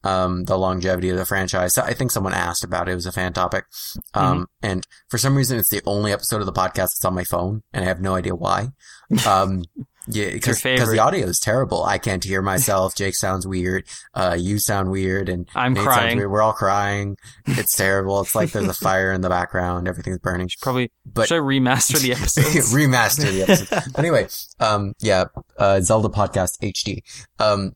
[0.03, 1.77] um, the longevity of the franchise.
[1.77, 2.91] I think someone asked about it.
[2.91, 3.65] It was a fan topic.
[4.13, 4.43] Um, Mm-hmm.
[4.63, 7.61] and for some reason, it's the only episode of the podcast that's on my phone,
[7.73, 8.69] and I have no idea why.
[9.27, 9.63] Um,
[10.07, 11.83] yeah, because the audio is terrible.
[11.85, 12.93] I can't hear myself.
[12.97, 13.85] Jake sounds weird.
[14.13, 16.17] Uh, you sound weird, and I'm Nate crying.
[16.19, 17.15] We're all crying.
[17.45, 18.19] It's terrible.
[18.21, 19.87] It's like there's a fire in the background.
[19.87, 20.49] Everything's burning.
[20.61, 22.73] Probably But should I remaster the episodes?
[22.73, 23.97] remaster the episode.
[23.97, 24.27] anyway,
[24.59, 25.25] um, yeah,
[25.57, 26.99] uh, Zelda podcast HD.
[27.39, 27.73] Um,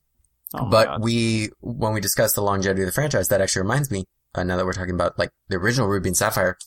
[0.53, 1.03] Oh but God.
[1.03, 4.05] we, when we discussed the longevity of the franchise, that actually reminds me,
[4.35, 6.57] uh, now that we're talking about like the original Ruby and Sapphire,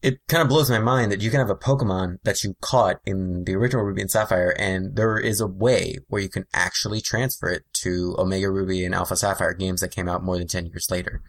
[0.00, 3.00] it kind of blows my mind that you can have a Pokemon that you caught
[3.04, 7.00] in the original Ruby and Sapphire, and there is a way where you can actually
[7.00, 10.66] transfer it to Omega Ruby and Alpha Sapphire games that came out more than 10
[10.66, 11.20] years later.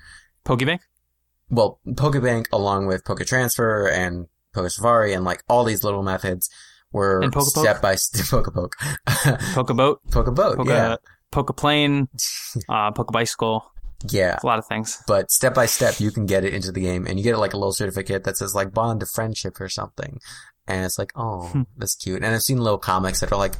[0.46, 0.82] Pokebank.
[1.50, 6.50] Well, Pokebank along with Poketransfer and Pokesafari and like all these little methods
[6.92, 8.74] were step by step Pokepoke.
[9.08, 10.96] Pokeboat, Pokeboat, Poke, yeah.
[11.32, 12.08] Pokeplane,
[12.70, 13.72] uh, poke a bicycle.
[14.10, 14.40] Yeah.
[14.42, 15.04] a lot of things.
[15.08, 17.52] but step by step you can get it into the game and you get like
[17.54, 20.20] a little certificate that says like bond of friendship or something
[20.68, 21.64] and it's like oh Hmm.
[21.76, 23.56] that's cute and i've seen little comics that are like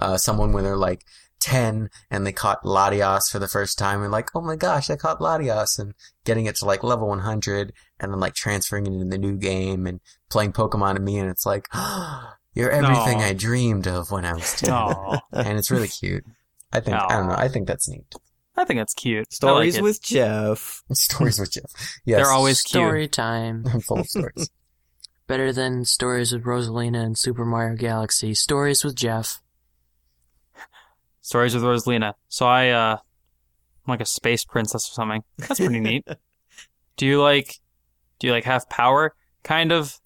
[0.00, 1.04] uh someone when they're like
[1.38, 4.96] 10 and they caught latios for the first time and like oh my gosh i
[4.96, 9.04] caught latios and getting it to like level 100 and then like transferring it into
[9.04, 10.00] the new game and
[10.30, 11.68] playing pokemon to me and it's like
[12.54, 13.26] you're everything Aw.
[13.26, 16.24] i dreamed of when i was 10 Oh, and it's really cute
[16.72, 18.04] i think i don't know i think that's neat
[18.58, 19.30] I think that's cute.
[19.34, 20.82] Stories like with Jeff.
[20.94, 21.70] stories with jeff
[22.06, 22.80] yes They're always cute.
[22.82, 23.64] Story time.
[23.72, 24.48] i'm full of stories
[25.26, 28.32] Better than stories with Rosalina and Super Mario Galaxy.
[28.32, 29.42] Stories with Jeff.
[31.20, 32.14] Stories with Rosalina.
[32.28, 35.24] So I, uh, I'm like a space princess or something.
[35.38, 36.06] That's pretty neat.
[36.96, 37.56] Do you like,
[38.20, 39.16] do you like have power?
[39.42, 39.98] Kind of.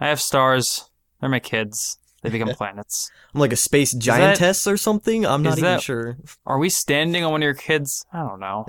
[0.00, 0.90] I have stars.
[1.20, 1.98] They're my kids.
[2.22, 3.10] They become eh, planets.
[3.34, 5.26] I'm like a space giantess or something.
[5.26, 6.16] I'm not even that- sure.
[6.46, 8.06] Are we standing on one of your kids?
[8.12, 8.66] I don't know.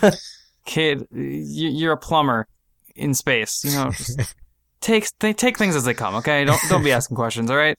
[0.64, 2.48] Kid, you- you're a plumber
[2.96, 3.62] in space.
[3.64, 3.90] You know,
[4.80, 6.14] take they take things as they come.
[6.16, 7.50] Okay, don't don't be asking questions.
[7.50, 7.78] All right.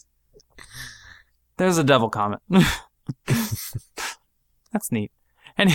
[1.58, 2.42] There's a devil comment.
[4.72, 5.12] That's neat.
[5.58, 5.72] And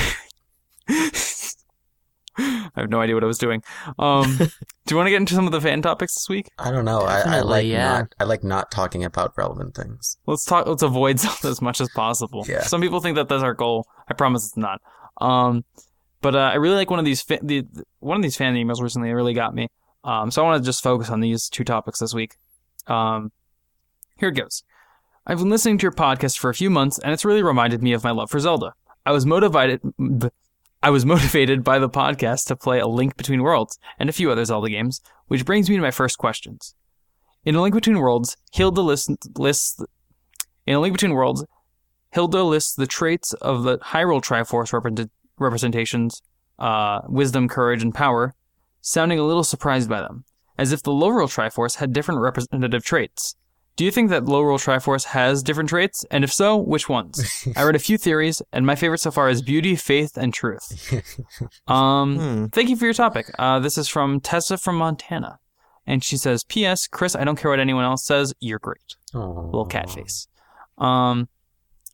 [2.77, 3.63] I have no idea what I was doing.
[3.99, 4.49] Um, do
[4.91, 6.51] you want to get into some of the fan topics this week?
[6.59, 7.01] I don't know.
[7.01, 7.89] I, I like yeah.
[7.89, 8.15] not.
[8.21, 10.17] I like not talking about relevant things.
[10.27, 10.67] Let's talk.
[10.67, 12.45] Let's avoid Zelda as much as possible.
[12.49, 12.63] Yeah.
[12.63, 13.87] Some people think that that's our goal.
[14.09, 14.81] I promise it's not.
[15.21, 15.65] Um,
[16.21, 17.67] but uh, I really like one of these fa- the
[18.01, 19.11] one of these fan emails recently.
[19.11, 19.69] It really got me.
[20.05, 22.37] Um, so I want to just focus on these two topics this week.
[22.87, 23.33] Um,
[24.19, 24.63] here it goes.
[25.27, 27.93] I've been listening to your podcast for a few months, and it's really reminded me
[27.93, 28.75] of my love for Zelda.
[29.05, 29.81] I was motivated.
[30.83, 34.31] I was motivated by the podcast to play A Link Between Worlds and a few
[34.31, 36.75] other Zelda games, which brings me to my first questions.
[37.45, 39.83] In A Link Between Worlds, Hilda lists, lists
[40.67, 41.45] in A Link Between Worlds,
[42.13, 46.23] Hilda lists the traits of the Hyrule Triforce represent, representations,
[46.59, 48.35] uh, wisdom, courage, and power,
[48.81, 50.25] sounding a little surprised by them,
[50.59, 53.37] as if the Lorule Triforce had different representative traits.
[53.77, 56.05] Do you think that Lorule Triforce has different traits?
[56.11, 57.47] And if so, which ones?
[57.57, 60.93] I read a few theories, and my favorite so far is beauty, faith, and truth.
[61.67, 62.45] Um, Hmm.
[62.47, 63.31] Thank you for your topic.
[63.39, 65.39] Uh, this is from Tessa from Montana.
[65.87, 66.87] And she says, P.S.
[66.87, 68.35] Chris, I don't care what anyone else says.
[68.41, 68.97] You're great.
[69.15, 70.29] Little cat face.
[70.79, 71.29] Um,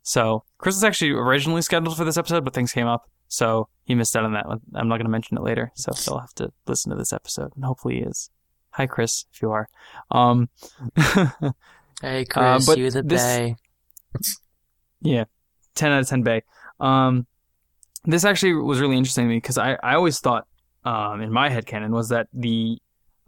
[0.03, 3.05] so Chris was actually originally scheduled for this episode, but things came up.
[3.29, 4.61] So he missed out on that one.
[4.75, 5.73] I'm not going to mention it later.
[5.75, 7.53] So he'll have to listen to this episode.
[7.55, 8.31] And hopefully he is.
[8.77, 9.69] Hi, Chris, if you are.
[10.11, 10.49] Um,
[12.03, 13.57] Hey, Uh, Chris, but you the this- bay.
[15.01, 15.25] Yeah,
[15.75, 16.43] ten out of ten Bay.
[16.81, 17.27] Um,
[18.05, 20.47] this actually was really interesting to me because I, I always thought,
[20.85, 22.79] um, in my head canon was that the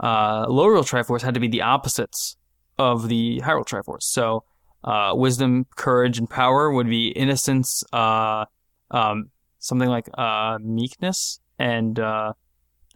[0.00, 2.36] uh, Lorule Triforce had to be the opposites
[2.78, 4.02] of the Hyrule Triforce.
[4.02, 4.44] So,
[4.84, 8.44] uh, wisdom, courage, and power would be innocence, uh,
[8.90, 12.32] um, something like uh, meekness and uh,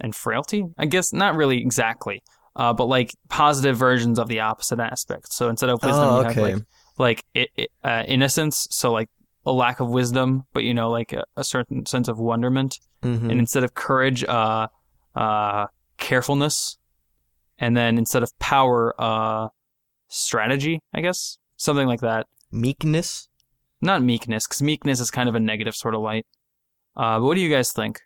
[0.00, 0.66] and frailty.
[0.78, 2.22] I guess not really exactly,
[2.56, 5.32] uh, but like positive versions of the opposite aspect.
[5.32, 6.62] So instead of wisdom, Oh, you have like
[6.98, 9.08] like it, it, uh, innocence, so like
[9.46, 12.78] a lack of wisdom, but you know, like a, a certain sense of wonderment.
[13.02, 13.30] Mhm.
[13.30, 14.68] And instead of courage, uh,
[15.16, 15.66] uh,
[15.98, 16.78] carefulness,
[17.58, 19.48] and then instead of power, uh,
[20.08, 22.26] strategy, I guess, something like that.
[22.50, 23.28] Meekness.
[23.80, 26.26] Not meekness, because meekness is kind of a negative sort of light.
[26.96, 28.00] Uh, but what do you guys think?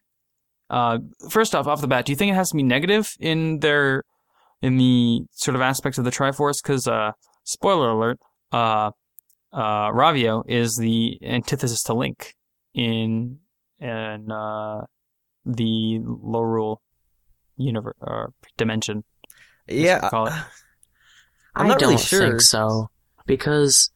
[0.70, 3.58] Uh, first off, off the bat, do you think it has to be negative in
[3.60, 4.04] their,
[4.62, 6.62] in the sort of aspects of the Triforce?
[6.62, 7.12] Because, uh,
[7.44, 8.18] spoiler alert,
[8.52, 8.90] uh,
[9.52, 12.34] uh, Ravio is the antithesis to Link
[12.74, 13.38] in,
[13.80, 14.82] in, uh,
[15.44, 16.78] the Lorule
[17.56, 19.04] universe, or dimension.
[19.68, 20.08] Yeah.
[20.10, 20.32] call it.
[21.54, 22.20] I'm I not don't really sure.
[22.20, 22.90] think so
[23.26, 23.90] because,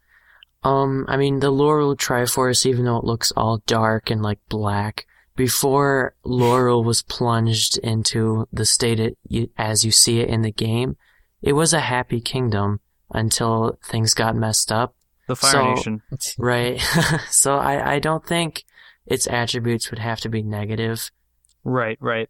[0.62, 5.06] um, I mean the Lorule Triforce, even though it looks all dark and like black,
[5.40, 9.16] before Lorule was plunged into the state it,
[9.56, 10.98] as you see it in the game,
[11.40, 14.94] it was a happy kingdom until things got messed up,
[15.28, 16.02] The Fire So- Nation.
[16.38, 16.78] right?
[17.30, 18.64] so I I don't think
[19.06, 21.10] its attributes would have to be negative.
[21.64, 22.28] Right, right.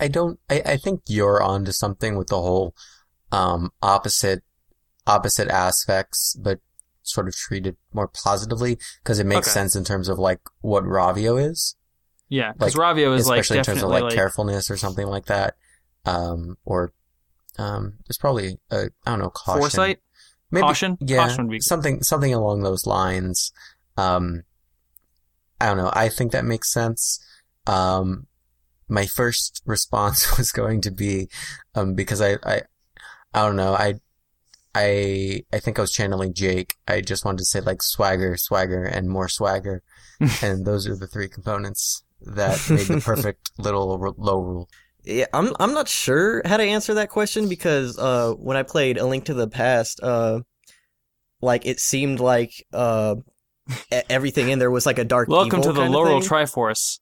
[0.00, 0.40] I don't.
[0.50, 2.74] I, I think you're onto something with the whole
[3.30, 4.42] um, opposite
[5.06, 6.58] opposite aspects, but
[7.02, 9.54] sort of treated more positively because it makes Okay.
[9.54, 11.76] sense in terms of like what Ravio is,
[12.30, 15.06] Yeah, because Like, Ravio is like especially in terms of like, like carefulness or something
[15.06, 15.56] like that,
[16.06, 16.92] um, or
[17.58, 19.98] um, there's probably a I don't know caution, foresight.
[20.52, 20.96] Maybe, Caution?
[21.00, 23.52] yeah, Caution be something something along those lines.
[23.96, 24.44] Um,
[25.60, 25.90] I don't know.
[25.92, 27.18] I think that makes sense.
[27.66, 28.28] Um,
[28.88, 31.28] my first response was going to be,
[31.74, 32.62] um, because I, I,
[33.34, 33.74] I don't know.
[33.74, 33.94] I,
[34.74, 36.76] I, I think I was channeling Jake.
[36.86, 39.82] I just wanted to say like swagger, swagger, and more swagger,
[40.42, 44.68] and those are the three components that made the perfect little r- low rule.
[45.04, 48.98] Yeah, I'm I'm not sure how to answer that question because uh when I played
[48.98, 50.40] A Link to the Past, uh
[51.40, 53.16] like it seemed like uh
[54.08, 56.22] everything in there was like a dark Welcome evil to the kind Lorule.
[56.22, 56.98] Triforce.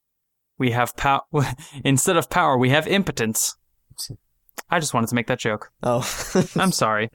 [0.58, 1.22] We have power.
[1.84, 3.56] Instead of power, we have impotence.
[4.70, 5.70] I just wanted to make that joke.
[5.82, 6.00] Oh.
[6.56, 7.10] I'm sorry.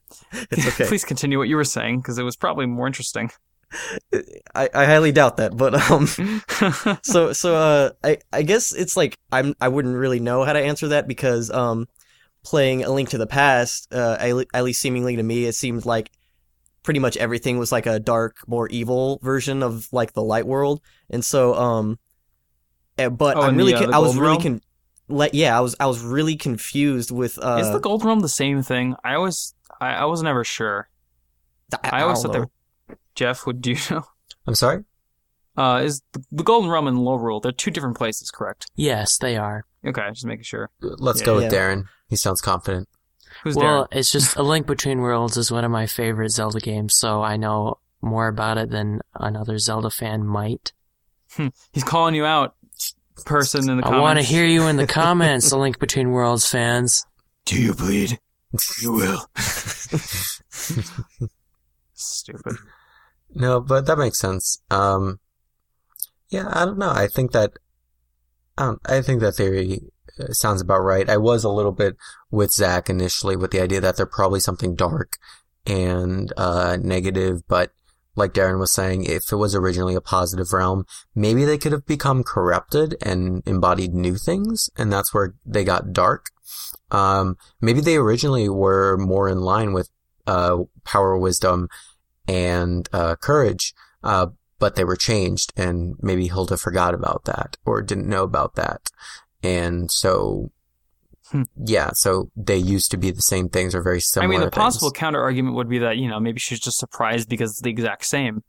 [0.51, 0.85] it's okay.
[0.87, 3.29] Please continue what you were saying because it was probably more interesting.
[4.55, 6.07] I, I highly doubt that, but um
[7.03, 10.59] so so uh I I guess it's like I'm I wouldn't really know how to
[10.59, 11.87] answer that because um
[12.43, 16.11] playing A Link to the Past uh at least seemingly to me it seemed like
[16.83, 20.81] pretty much everything was like a dark more evil version of like the light world
[21.09, 21.97] and so um
[22.97, 24.61] eh, but Oh, I'm really the, uh, con- the I was really con-
[25.07, 28.29] like yeah I was I was really confused with uh is the Golden Realm the
[28.29, 28.95] same thing?
[29.03, 30.89] I always, I, I was never sure.
[31.83, 32.49] I, always don't thought they were.
[33.15, 34.03] Jeff, would do you know?
[34.47, 34.83] I'm sorry.
[35.55, 38.65] Uh, is the, the Golden Realm and Lorule, They're two different places, correct?
[38.75, 39.65] Yes, they are.
[39.85, 40.69] Okay, just making sure.
[40.81, 41.25] Let's Yeah.
[41.25, 41.51] go with Yeah.
[41.51, 41.83] Darren.
[42.07, 42.89] He sounds confident.
[43.43, 43.99] Who's well, there?
[43.99, 47.37] it's just A Link Between Worlds is one of my favorite Zelda games, so I
[47.37, 50.73] know more about it than another Zelda fan might.
[51.71, 52.55] He's calling you out,
[53.25, 54.01] person in the I comments.
[54.01, 57.05] want to hear you in the comments, A Link Between Worlds fans.
[57.45, 58.19] Do you bleed?
[58.81, 59.27] You will.
[61.93, 62.55] Stupid.
[63.35, 64.61] No, but that makes sense.
[64.69, 65.19] Um,
[66.29, 66.91] yeah, I don't know.
[66.91, 67.53] I think that,
[68.57, 69.81] I don't, I think that theory
[70.19, 71.09] uh, sounds about right.
[71.09, 71.95] I was a little bit
[72.31, 75.17] with Zach initially with the idea that they're probably something dark
[75.65, 77.71] and uh, negative, but
[78.15, 81.85] like Darren was saying, if it was originally a positive realm, maybe they could have
[81.85, 86.27] become corrupted and embodied new things, and that's where they got dark.
[86.91, 89.89] Um, maybe they originally were more in line with
[90.27, 91.69] uh, power, wisdom,
[92.27, 94.27] and uh, courage, uh,
[94.59, 98.89] but they were changed, and maybe Hilda forgot about that or didn't know about that,
[99.41, 100.51] and so.
[101.27, 101.43] Hmm.
[101.55, 104.27] Yeah, so they used to be the same things or very similar.
[104.27, 104.61] I mean, the things.
[104.61, 107.71] possible counter argument would be that you know maybe she's just surprised because it's the
[107.71, 108.43] exact same.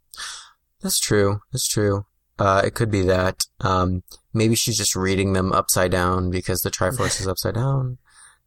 [0.83, 1.41] That's true.
[1.51, 2.05] That's true.
[2.39, 3.47] Uh, it could be that.
[3.61, 7.99] Um, maybe she's just reading them upside down because the Triforce is upside down,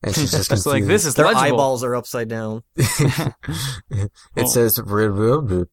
[0.04, 1.44] and she's just It's like this is Their legible.
[1.44, 2.64] eyeballs are upside down.
[2.76, 4.46] it Oh.
[4.46, 5.68] says "ribub"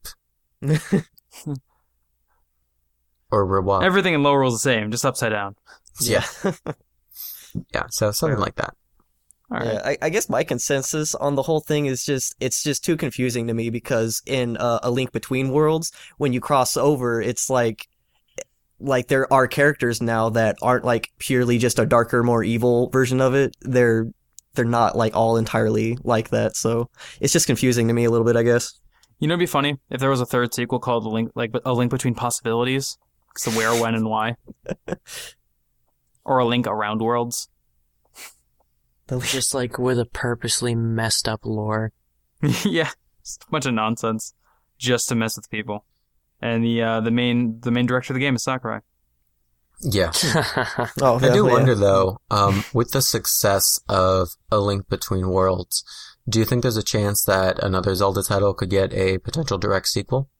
[3.30, 5.56] or "ribwop." Everything in Lorule is the same, just upside down.
[6.00, 6.24] yeah,
[7.72, 7.84] yeah.
[7.90, 8.74] So something like that.
[9.50, 9.66] All right.
[9.74, 12.96] Yeah, I, I guess my consensus on the whole thing is just it's just too
[12.96, 17.50] confusing to me because in uh, a link between worlds, when you cross over, it's
[17.50, 17.86] like
[18.80, 23.20] like there are characters now that aren't like purely just a darker, more evil version
[23.20, 23.56] of it.
[23.60, 24.06] They're
[24.54, 26.88] they're not like all entirely like that, so
[27.20, 28.78] it's just confusing to me a little bit, I guess.
[29.18, 31.52] You know, it'd be funny if there was a third sequel called the link, like
[31.64, 32.98] a link between possibilities.
[33.34, 34.36] It's the where, when, and why,
[36.24, 37.48] or a link around worlds.
[39.08, 41.92] Just like with a purposely messed up lore.
[42.64, 44.34] yeah, it's a bunch of nonsense
[44.78, 45.84] just to mess with people.
[46.40, 48.80] And the uh, the main the main director of the game is Sakurai.
[49.80, 50.12] Yeah,
[51.02, 51.52] Oh, I do yeah.
[51.52, 55.84] wonder though, um, with the success of A Link Between Worlds,
[56.28, 59.88] do you think there's a chance that another Zelda title could get a potential direct
[59.88, 60.30] sequel?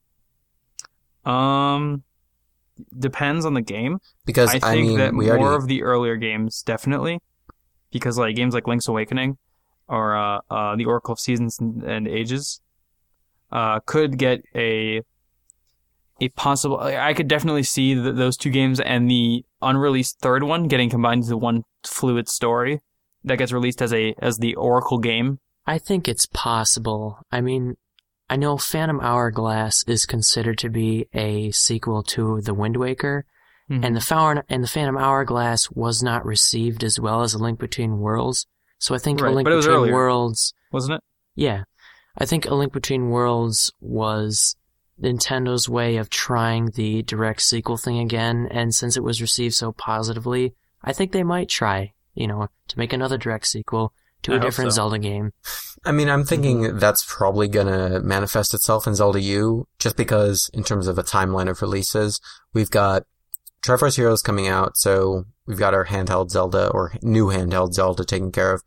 [1.25, 2.03] Um,
[2.97, 3.99] depends on the game.
[4.25, 7.19] Because I I, think mean, that we more already of the earlier games definitely,
[7.91, 9.37] because like games like Link's Awakening
[9.87, 12.61] or uh, uh, the Oracle of Seasons and, and Ages,
[13.51, 15.01] uh, could get a
[16.21, 16.79] a possible.
[16.79, 21.23] I could definitely see th those two games and the unreleased third one getting combined
[21.23, 22.81] into one fluid story
[23.23, 25.39] that gets released as a as the Oracle game.
[25.65, 27.19] I think it's possible.
[27.31, 27.75] I mean,
[28.29, 33.25] I know Phantom Hourglass is considered to be a sequel to The Wind Waker,
[33.67, 33.83] Mm-hmm.
[33.83, 37.57] and the Fountain and the Phantom Hourglass was not received as well as A Link
[37.59, 38.45] Between Worlds.
[38.77, 39.93] So I think Right, A Link but it was Between earlier.
[39.95, 41.01] Worlds, wasn't it?
[41.33, 41.63] yeah,
[42.15, 44.55] I think A Link Between Worlds was
[45.01, 49.71] Nintendo's way of trying the direct sequel thing again, and since it was received so
[49.71, 50.53] positively,
[50.83, 54.39] I think they might try, you know, to make another direct sequel to I a
[54.39, 54.75] different so.
[54.75, 55.33] Zelda game.
[55.85, 56.79] I mean, I'm thinking Mm-hmm.
[56.79, 61.49] that's probably gonna manifest itself in Zelda U, just because in terms of a timeline
[61.49, 62.19] of releases,
[62.53, 63.03] we've got
[63.61, 68.31] Triforce Heroes coming out, so we've got our handheld Zelda or new handheld Zelda taken
[68.31, 68.63] care of.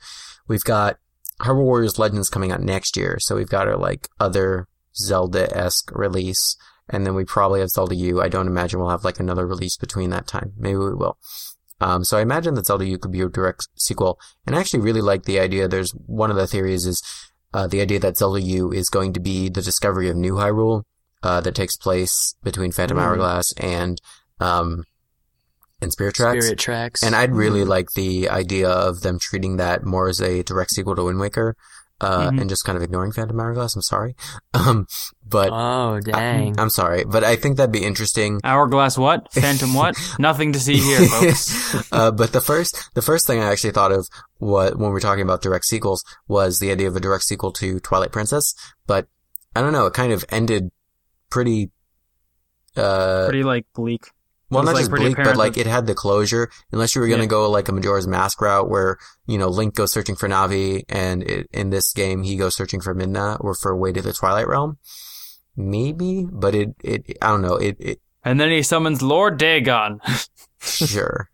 [0.46, 0.98] We've got
[1.40, 6.56] Hyrule Warriors Legends coming out next year, so we've got our like other Zelda-esque release,
[6.88, 8.20] and then we probably have Zelda U.
[8.20, 10.52] I don't imagine we'll have like another release between that time.
[10.56, 11.18] Maybe we will.
[11.80, 14.80] Um, so I imagine that Zelda U could be a direct sequel, and I actually
[14.80, 15.68] really like the idea.
[15.68, 17.02] There's one of the theories is
[17.54, 20.82] uh, the idea that Zelda U is going to be the discovery of New Hyrule
[21.22, 23.02] uh, that takes place between Phantom Mhm.
[23.02, 24.00] Hourglass and
[24.40, 24.84] um,
[25.80, 26.44] and Spirit Tracks.
[26.44, 27.02] Spirit Tracks.
[27.04, 27.70] And I'd really Mm-hmm.
[27.70, 31.54] like the idea of them treating that more as a direct sequel to Wind Waker,
[32.00, 32.40] uh, Mhm.
[32.40, 33.74] and just kind of ignoring Phantom Hourglass.
[33.74, 34.14] I'm sorry,
[34.54, 34.87] um,
[35.26, 36.58] but oh dang!
[36.58, 38.40] I, am sorry, but I think that'd be interesting.
[38.44, 39.32] Hourglass what?
[39.32, 39.96] Phantom what?
[40.18, 41.92] Nothing to see here, folks.
[41.92, 44.06] uh, but the first, the first thing I actually thought of
[44.38, 47.52] what when we were talking about direct sequels was the idea of a direct sequel
[47.52, 48.54] to Twilight Princess.
[48.87, 49.08] But
[49.56, 50.70] I don't know, it kind of ended
[51.30, 51.70] pretty.
[52.76, 54.11] Uh, Pretty like bleak.
[54.50, 56.50] Well, not like, just bleak, but like it had the closure.
[56.72, 57.28] Unless you were gonna Yeah.
[57.28, 61.22] go like a Majora's Mask route, where you know Link goes searching for Navi, and
[61.22, 64.48] it, in this game he goes searching for Midna or for Way to the Twilight
[64.48, 64.78] Realm.
[65.56, 67.56] Maybe, but it, it, I don't know.
[67.56, 70.00] It, it, And then he summons Lord Dagon.
[70.61, 71.28] sure.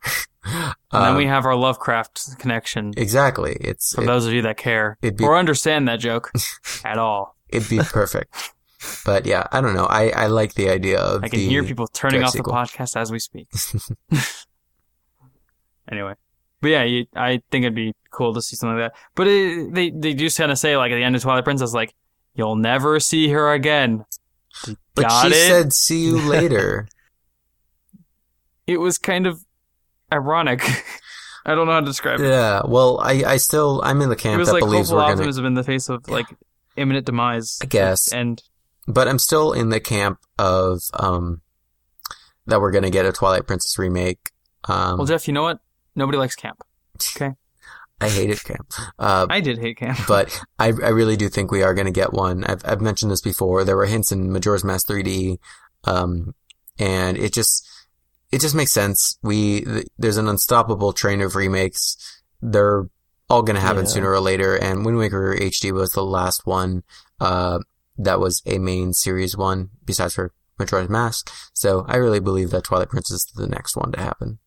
[0.46, 2.92] And then Um, we have our Lovecraft connection.
[2.96, 3.56] exactly.
[3.60, 6.30] It's For it, those of you that care it'd be- or understand that joke
[6.84, 8.53] at all, it'd be perfect.
[9.04, 9.86] But yeah, I don't know.
[9.86, 12.52] I, I like the idea of I can hear people turning off sequel.
[12.52, 13.48] the podcast as we speak.
[15.90, 16.14] anyway,
[16.60, 18.98] but yeah, you, I think it'd be cool to see something like that.
[19.14, 21.74] But it, they they do kind of say like at the end of Twilight Princess,
[21.74, 21.94] like
[22.34, 24.04] you'll never see her again.
[24.94, 25.48] But she it?
[25.48, 26.88] said, "See you later."
[28.66, 29.44] It was kind of
[30.12, 30.62] ironic.
[31.46, 32.28] I don't know how to describe it.
[32.28, 32.62] yeah.
[32.64, 35.12] Well, I, I still, I'm in the camp that like believes we're gonna.
[35.12, 36.26] optimism in the face of like
[36.76, 37.58] imminent demise.
[37.62, 38.12] I guess.
[38.12, 38.42] And
[38.86, 41.40] But I'm still in the camp of um
[42.46, 44.30] that we're gonna get a Twilight Princess remake.
[44.68, 45.58] Um, well, Jeff, you know what?
[45.96, 46.62] Nobody likes camp.
[47.16, 47.32] Okay.
[48.00, 48.72] I hated camp.
[48.98, 49.98] Uh, I did hate camp.
[50.08, 50.28] but
[50.58, 52.42] I, I really do think we are going to get one.
[52.44, 53.62] I've, I've mentioned this before.
[53.64, 55.38] There were hints in Majora's Mask 3D,
[55.84, 56.34] um,
[56.78, 57.66] and it just
[58.32, 59.16] it just makes sense.
[59.22, 61.96] We th- there's an unstoppable train of remakes.
[62.42, 62.88] They're
[63.30, 63.90] all going to happen Yeah.
[63.90, 66.82] sooner or later, and Wind Waker HD was the last one
[67.20, 67.60] uh,
[67.96, 71.30] that was a main series one, besides for Majora's Mask.
[71.52, 74.38] So I really believe that Twilight Princess is the next one to happen.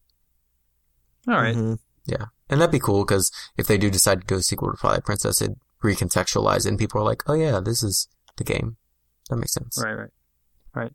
[1.28, 1.56] All right.
[1.56, 1.80] Mhm.
[2.06, 2.26] Yeah.
[2.50, 5.04] And that'd be cool because if they do decide to do a sequel to Twilight
[5.04, 8.78] Princess, it'd recontextualize it and people are like, oh yeah, this is the game.
[9.30, 9.82] That makes sense.
[9.84, 10.10] Right, right,
[10.74, 10.94] right.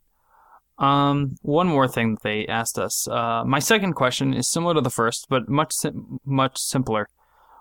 [0.78, 3.06] Um, one more thing that they asked us.
[3.06, 7.08] Uh, my second question is similar to the first, but much sim- much simpler.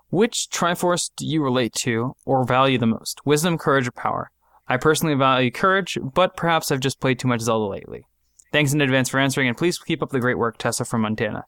[0.09, 3.19] Which Triforce do you relate to or value the most?
[3.25, 4.31] Wisdom, courage, or power?
[4.71, 8.05] I personally value courage, but perhaps I've just played too much Zelda lately.
[8.53, 11.43] Thanks in advance for answering, and please keep up the great work, Tessa from Montana.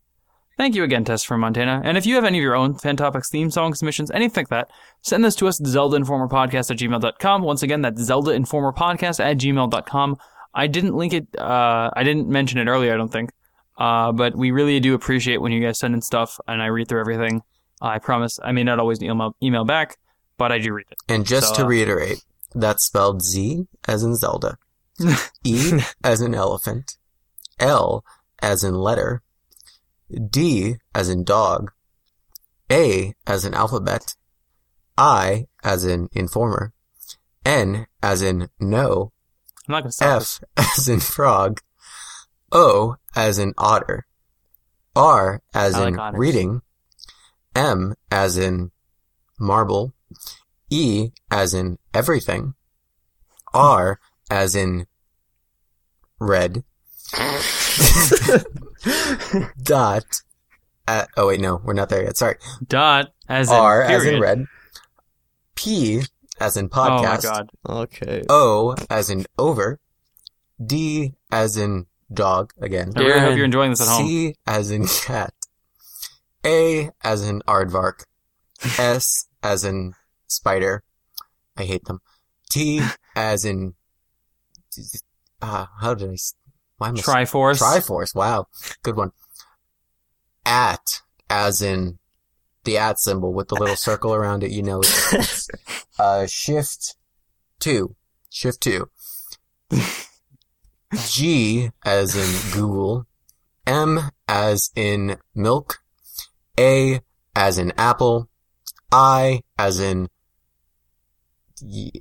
[0.58, 1.82] Thank you again, Tessa from Montana.
[1.86, 4.72] And if you have any of your own Fantopics theme song submissions, anything like that,
[5.04, 7.44] send this to us at ZeldaInformerPodcast at gmail.com.
[7.44, 10.18] Once again, that's ZeldaInformerPodcast at gmail.com.
[10.54, 13.30] I didn't link it, uh, I didn't mention it earlier, I don't think.
[13.78, 16.90] Uh, but we really do appreciate when you guys send in stuff and I read
[16.90, 17.42] through everything.
[17.82, 19.96] I promise I may not always email, email back,
[20.38, 20.98] but I do read it.
[21.08, 22.22] And just So, to uh, reiterate,
[22.54, 24.58] that's spelled Z as in Zelda,
[25.44, 26.98] E as in elephant,
[27.60, 28.04] L
[28.40, 29.22] as in letter,
[30.30, 31.72] D as in dog,
[32.72, 34.16] A as in alphabet,
[34.98, 36.74] I as in informer,
[37.46, 39.12] N as in no,
[39.68, 40.42] I'm not to stop this.
[40.58, 41.62] F as in frog,
[42.52, 44.06] O as in otter,
[44.96, 46.20] R as I in otters.
[46.20, 46.62] reading,
[47.56, 48.72] M as in
[49.40, 49.94] marble,
[50.74, 52.56] E as in everything,
[53.54, 54.00] R
[54.32, 54.88] as in
[56.20, 56.64] red,
[59.62, 60.06] dot,
[60.88, 63.96] at, oh wait, no, we're not there yet, sorry, Dot as in R period.
[64.02, 64.46] as in red,
[65.54, 66.02] P
[66.40, 67.26] as in podcast.
[67.26, 67.50] Oh my god.
[67.70, 68.24] Okay.
[68.28, 69.80] O as in over,
[70.66, 74.08] D as in dog again, I really hope you're enjoying this at home.
[74.08, 75.36] C as in cat,
[76.44, 78.06] A as in aardvark,
[78.80, 79.94] S as in
[80.36, 80.84] spider,
[81.58, 82.00] I hate them,
[82.50, 82.82] T
[83.16, 83.76] as in,
[85.42, 86.18] uh, how did I?
[86.78, 87.62] why am I, Triforce.
[87.62, 88.48] Triforce, wow,
[88.82, 89.12] good one.
[90.46, 92.00] At as in
[92.64, 95.50] the at symbol with the little circle around it, you know, it's,
[96.00, 96.96] uh, shift
[97.60, 97.96] two,
[98.30, 98.90] shift two.
[101.08, 103.08] G as in Google,
[103.66, 105.80] M as in milk,
[106.60, 107.02] A
[107.36, 108.30] as in apple,
[108.92, 110.10] I as in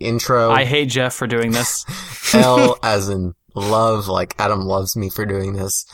[0.00, 1.84] intro, I hate Jeff for doing this.
[2.34, 5.84] L as in love, like Adam loves me for doing this,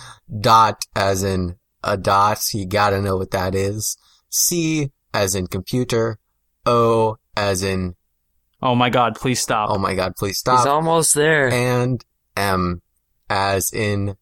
[0.40, 3.96] dot as in a dot, you gotta know what that is,
[4.30, 6.18] C as in computer,
[6.66, 7.94] O as in,
[8.60, 9.70] Oh my god, please stop.
[9.70, 10.58] oh my god, please stop.
[10.58, 11.48] He's almost there.
[11.50, 12.04] and
[12.36, 12.82] M
[13.30, 14.16] as in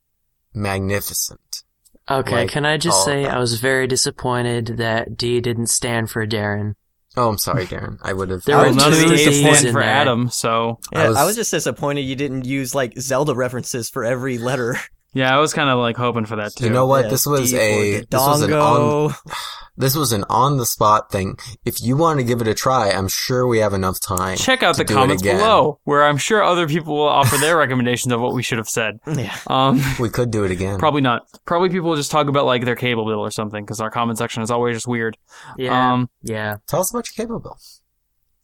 [0.54, 1.62] magnificent.
[2.08, 3.26] Okay, like can I just say.
[3.26, 6.74] I was very disappointed that D didn't stand for Darren.
[7.18, 7.98] Oh, I'm sorry, Darren.
[8.02, 8.42] I would have.
[8.46, 9.82] There well, were none of two the A's stand for.
[9.82, 13.88] Adam, so Yeah, I I was- was, just disappointed you didn't use like Zelda references
[13.88, 14.78] for every letter.
[15.16, 16.66] Yeah, I was kind of like hoping for that too.
[16.66, 17.04] You know what?
[17.06, 19.14] Yeah, this was a this was an on
[19.78, 21.38] this was an on the spot thing.
[21.64, 24.36] If you want to give it a try, I'm sure we have enough time.
[24.36, 27.56] Check out to the do comments below, where I'm sure other people will offer their
[27.64, 28.98] recommendations of what we should have said.
[29.06, 29.34] Yeah.
[29.46, 30.78] Um, We could do it again.
[30.78, 31.26] probably not.
[31.46, 34.18] Probably people will just talk about like their cable bill or something, because our comment
[34.18, 35.16] section is always just weird.
[35.56, 36.56] Yeah, Um, yeah.
[36.66, 37.58] Tell us about your cable bill.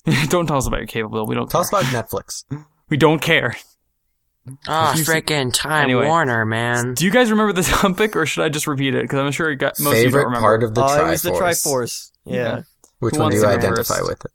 [0.28, 1.26] don't tell us about your cable bill.
[1.26, 1.50] We don't.
[1.50, 1.78] Tell care.
[1.80, 2.44] us about Netflix.
[2.88, 3.56] We don't care.
[4.66, 6.06] Oh, You freaking Time Anyway.
[6.06, 6.94] Warner, man.
[6.94, 9.02] Do you guys remember the topic, or should I just repeat it?
[9.02, 10.40] Because I'm sure you got most of you don't Favorite remember.
[10.40, 11.06] part of the oh, Triforce.
[11.06, 12.10] it was the Triforce.
[12.24, 12.34] Yeah.
[12.34, 12.62] Yeah.
[12.98, 14.08] Which Who one do you identify first?
[14.08, 14.24] with?
[14.24, 14.30] It?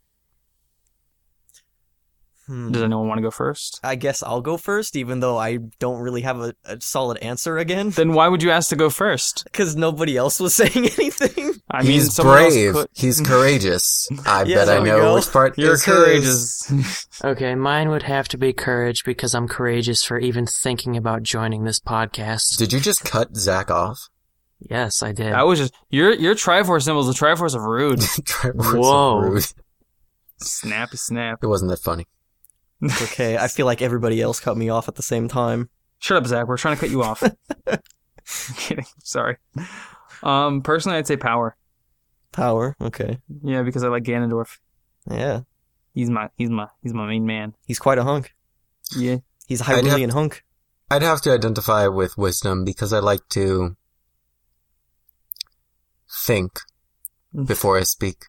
[2.46, 2.72] Hmm.
[2.72, 3.78] Does anyone want to go first?
[3.84, 7.58] I guess I'll go first, even though I don't really have a, a solid answer
[7.58, 7.90] again.
[7.90, 9.44] Then why would you ask to go first?
[9.52, 11.47] Because nobody else was saying anything.
[11.70, 12.72] I He's someone else brave.
[12.74, 14.08] could- He's courageous.
[14.24, 15.14] I Yeah, bet I know go.
[15.16, 16.72] which part You're is courageous.
[17.24, 21.64] Okay, mine would have to be courage because I'm courageous for even thinking about joining
[21.64, 22.56] this podcast.
[22.58, 24.08] Did you just cut Zach off?
[24.60, 25.32] Yes, I did.
[25.32, 27.98] I was just your your Triforce symbol is the Triforce of rude.
[28.00, 29.18] Triforce of Whoa.
[29.18, 29.46] rude.
[30.38, 31.40] Snappy snap.
[31.42, 32.06] It wasn't that funny.
[32.80, 33.36] It's okay.
[33.36, 35.68] I feel like everybody else cut me off at the same time.
[35.98, 36.46] Shut up, Zach.
[36.46, 37.22] We're trying to cut you off.
[38.56, 38.86] kidding.
[39.02, 39.36] Sorry.
[40.22, 41.56] Um, personally, I'd say power.
[42.32, 42.76] Power.
[42.80, 43.18] Okay.
[43.42, 44.58] Yeah, because I like Ganondorf.
[45.10, 45.40] Yeah.
[45.94, 47.54] He's my he's my he's my main man.
[47.66, 48.34] He's quite a hunk.
[48.96, 49.18] Yeah.
[49.46, 50.44] He's a I'd have- Hyrulean hunk.
[50.90, 53.76] I'd have to identify with wisdom because I like to
[56.26, 56.60] think
[57.44, 58.24] before I speak.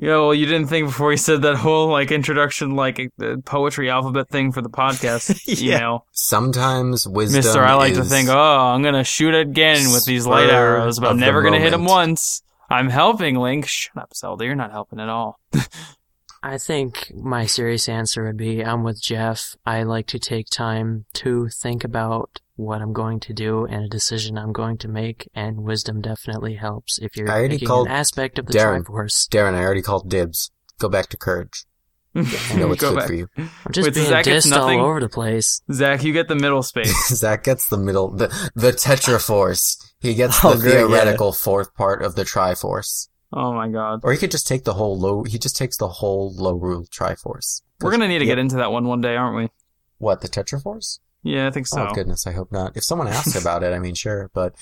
[0.00, 3.10] Yeah, well, you didn't think before you said that whole like introduction, like
[3.44, 5.76] poetry alphabet thing for the podcast Yeah.
[5.76, 7.38] email, Sometimes wisdom.
[7.38, 7.64] Mister.
[7.64, 11.18] I like to think, oh, I'm gonna shoot again with these light arrows, but I'm
[11.18, 12.42] never gonna hit him once.
[12.70, 13.66] I'm helping Link.
[13.66, 14.44] Shut up, Zelda.
[14.44, 15.40] You're not helping at all.
[16.42, 19.56] I think my serious answer would be I'm with Jeff.
[19.66, 23.88] I like to take time to think about what I'm going to do and a
[23.88, 27.86] decision I'm going to make, and wisdom definitely helps if you're I already making called
[27.86, 28.82] an aspect of the Darren.
[28.84, 29.28] Triforce.
[29.28, 30.50] Darren, I already called dibs.
[30.78, 31.64] Go back to courage.
[32.14, 32.24] You
[32.58, 33.06] know what's Go good back.
[33.06, 33.28] for you.
[33.36, 35.60] I'm just Wait, so being Zach dissed all over the place.
[35.70, 37.08] Zach, you get the middle space.
[37.14, 38.26] Zach gets the middle, the
[38.56, 39.76] the Tetraforce.
[40.00, 40.78] He gets Oh, the great, yeah.
[40.86, 43.08] theoretical fourth part of the Triforce.
[43.32, 44.00] Oh my god.
[44.04, 45.22] Or he could just take the whole low.
[45.24, 47.62] He just takes the whole Lorule Triforce.
[47.80, 48.32] We're gonna need to Yep.
[48.32, 49.50] get into that one one day, aren't we?
[49.98, 51.00] What the Tetraforce?
[51.22, 51.86] Yeah, I think so.
[51.88, 52.76] Oh goodness, I hope not.
[52.76, 54.54] If someone asks about it, I mean, sure, but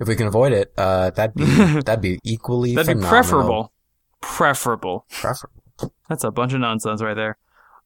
[0.00, 1.44] if we can avoid it, uh, that'd be
[1.84, 3.72] that'd be equally That'd be preferable.
[4.20, 5.04] Preferable.
[5.10, 5.62] Preferable.
[6.08, 7.36] That's a bunch of nonsense right there.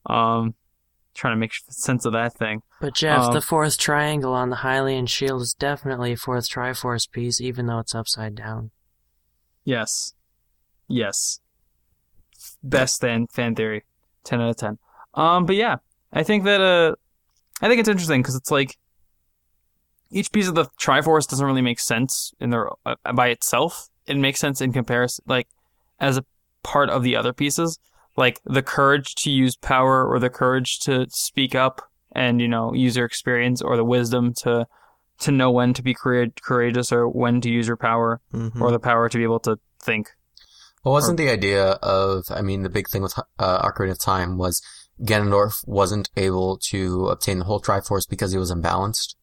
[0.07, 0.55] Um,
[1.14, 2.62] trying to make sense of that thing.
[2.80, 7.11] But Jeff, Um, the fourth triangle on the Hylian shield is definitely a fourth Triforce
[7.11, 8.70] piece, even though it's upside down.
[9.64, 10.14] Yes.
[10.89, 11.41] Yes.
[12.62, 13.85] Best fan fan theory.
[14.24, 14.78] Ten out of ten.
[15.14, 15.76] Um, but yeah,
[16.12, 16.95] I think that uh,
[17.61, 18.76] I think it's interesting because it's like
[20.11, 23.89] each piece of the Triforce doesn't really make sense in their uh, by itself.
[24.07, 25.49] It makes sense in comparison, like
[26.01, 26.24] as a
[26.62, 27.78] part of the other pieces,
[28.16, 31.83] like the courage to use power or the courage to speak up
[32.14, 34.66] and you know use your experience or the wisdom to
[35.20, 38.61] to know when to be coura- courageous or when to use your power Mhm.
[38.61, 40.11] or the power to be able to think.
[40.85, 44.37] Well, wasn't the idea of, I mean, the big thing with uh, Ocarina of Time
[44.37, 44.61] was
[45.03, 49.14] Ganondorf wasn't able to obtain the whole Triforce because he was imbalanced.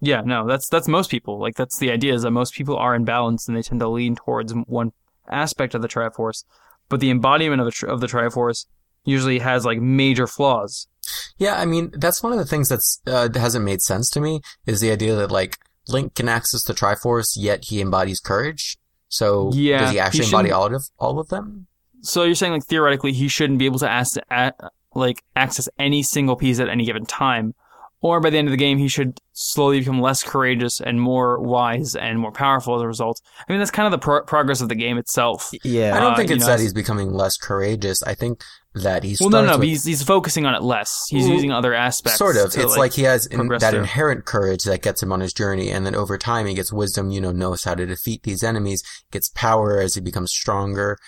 [0.00, 1.40] Yeah, no, that's that's most people.
[1.40, 4.16] Like that's the idea is that most people are imbalanced and they tend to lean
[4.16, 4.92] towards one
[5.28, 6.44] aspect of the Triforce,
[6.88, 8.66] but the embodiment of the of the Triforce
[9.04, 10.88] usually has like major flaws.
[11.36, 14.20] Yeah, I mean, that's one of the things that's, uh, that hasn't made sense to
[14.20, 18.78] me is the idea that, like, Link can access the Triforce, yet he embodies courage.
[19.14, 21.68] So, Yeah, does he he embody all of, all of them?
[22.00, 24.58] So you're saying like theoretically he shouldn't be able to ask at,
[24.92, 27.54] like access any single piece at any given time,
[28.00, 31.40] or by the end of the game he should slowly become less courageous and more
[31.40, 33.20] wise and more powerful as a result.
[33.46, 35.50] I mean that's kind of the pro- progress of the game itself.
[35.64, 35.96] Yeah.
[35.96, 38.02] I don't Uh, think you it's know, that he's becoming less courageous.
[38.04, 38.42] I think
[38.76, 41.04] that he's Well, starts no, no, with, he's he's focusing on it less.
[41.08, 42.18] He's Well, using other aspects.
[42.18, 42.50] Sort of.
[42.52, 43.80] to, It's like, he has in, that through.
[43.80, 47.10] inherent courage that gets him on his journey, and then over time he gets wisdom,
[47.10, 48.82] you know, knows how to defeat these enemies,
[49.12, 50.98] gets power as he becomes stronger,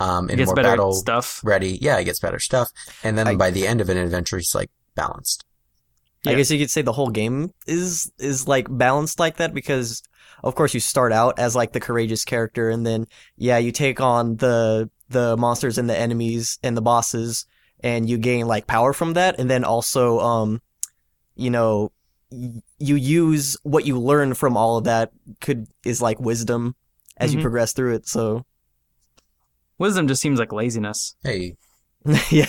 [0.00, 1.40] um, He and gets more better battle stuff.
[1.44, 1.78] ready.
[1.80, 2.68] Yeah, he gets better stuff.
[3.02, 5.44] And then I- by the end of an adventure, he's like balanced.
[6.26, 10.02] I guess you could say the whole game is is like balanced like that because
[10.42, 13.06] of course you start out as like the courageous character and then
[13.36, 17.46] yeah you take on the the monsters and the enemies and the bosses
[17.80, 20.60] and you gain like power from that and then also um
[21.36, 21.92] you know
[22.30, 25.10] y- you use what you learn from all of that
[25.40, 26.74] could is like wisdom
[27.18, 27.36] as Mhm.
[27.36, 28.44] you progress through it so
[29.78, 31.16] Wisdom just seems like laziness.
[31.24, 31.56] Hey,
[32.30, 32.46] yeah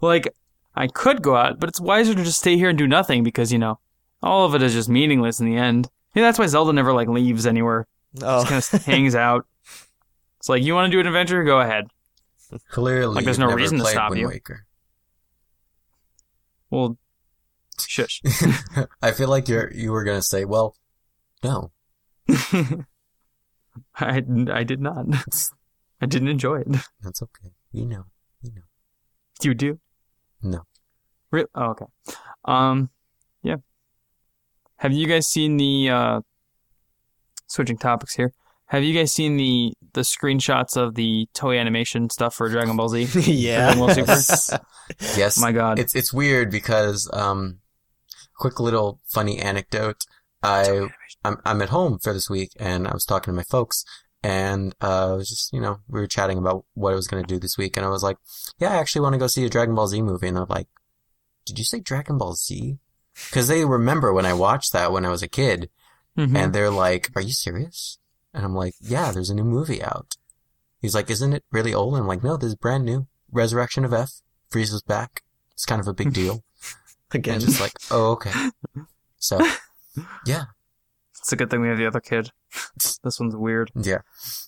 [0.00, 0.28] Like
[0.74, 3.52] I could go out, but it's wiser to just stay here and do nothing because
[3.52, 3.78] you know
[4.22, 5.88] all of it is just meaningless in the end.
[6.14, 7.86] Yeah, that's why Zelda never like leaves anywhere.
[8.22, 9.46] oh Just kind of hangs out.
[10.38, 11.88] It's like you want to do an adventure, go ahead.
[12.70, 14.28] clearly, Like, there's no reason to stop Wind you.
[14.28, 14.66] Waker.
[16.70, 16.96] Well,
[17.86, 18.22] shush.
[19.02, 20.76] I feel like you're you were gonna say, well,
[21.42, 21.72] no.
[23.96, 25.06] I I did not.
[26.00, 26.68] I didn't enjoy it.
[27.02, 27.50] That's okay.
[27.72, 28.04] You know.
[28.42, 28.62] You know.
[29.42, 29.78] You do?
[30.42, 30.62] No.
[31.30, 31.86] Re- oh, okay.
[32.44, 32.90] Um,
[33.42, 33.56] yeah.
[34.76, 36.20] Have you guys seen the uh,
[37.46, 38.32] switching topics here?
[38.66, 42.88] Have you guys seen the the screenshots of the toy animation stuff for Dragon Ball
[42.88, 43.08] Z?
[43.32, 44.64] yeah Dragon Ball Super?
[45.16, 45.38] Yes.
[45.38, 45.78] My God.
[45.78, 47.58] It's it's weird because um,
[48.36, 50.04] quick little funny anecdote.
[50.42, 50.88] I
[51.24, 53.84] I'm I'm at home for this week and I was talking to my folks
[54.22, 57.22] and uh, I was just you know we were chatting about what I was gonna
[57.22, 58.16] do this week and I was like,
[58.58, 60.68] yeah, I actually want to go see a Dragon Ball Z movie and they're like,
[61.44, 62.78] did you say Dragon Ball Z?
[63.28, 65.70] Because they remember when I watched that when I was a kid
[66.18, 66.36] Mhm.
[66.36, 67.98] and they're like, are you serious?
[68.34, 70.16] And I'm like, yeah, there's a new movie out.
[70.80, 71.94] He's like, isn't it really old?
[71.94, 73.06] And I'm like, no, this is brand new.
[73.30, 74.10] Resurrection of F.
[74.50, 75.22] Frieza's back.
[75.52, 76.42] It's kind of a big deal.
[77.12, 78.32] again And just like, oh, okay.
[79.18, 79.38] So,
[80.26, 80.44] yeah,
[81.20, 82.30] It's a good thing we have the other kid.
[83.04, 83.70] This one's weird.
[83.74, 83.98] yeah.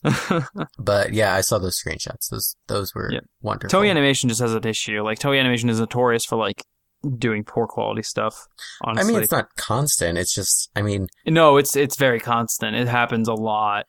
[0.79, 2.29] But yeah, I saw those screenshots.
[2.31, 3.21] Those, those were Yeah.
[3.41, 3.79] wonderful.
[3.81, 5.03] Toei Animation just has an issue.
[5.03, 6.65] Like Toei Animation is notorious for like
[7.19, 8.47] doing poor quality stuff.
[8.83, 9.11] Honestly.
[9.11, 10.19] I mean, it's not constant.
[10.19, 12.77] It's just, I mean, no, it's it's very constant.
[12.77, 13.87] It happens a lot.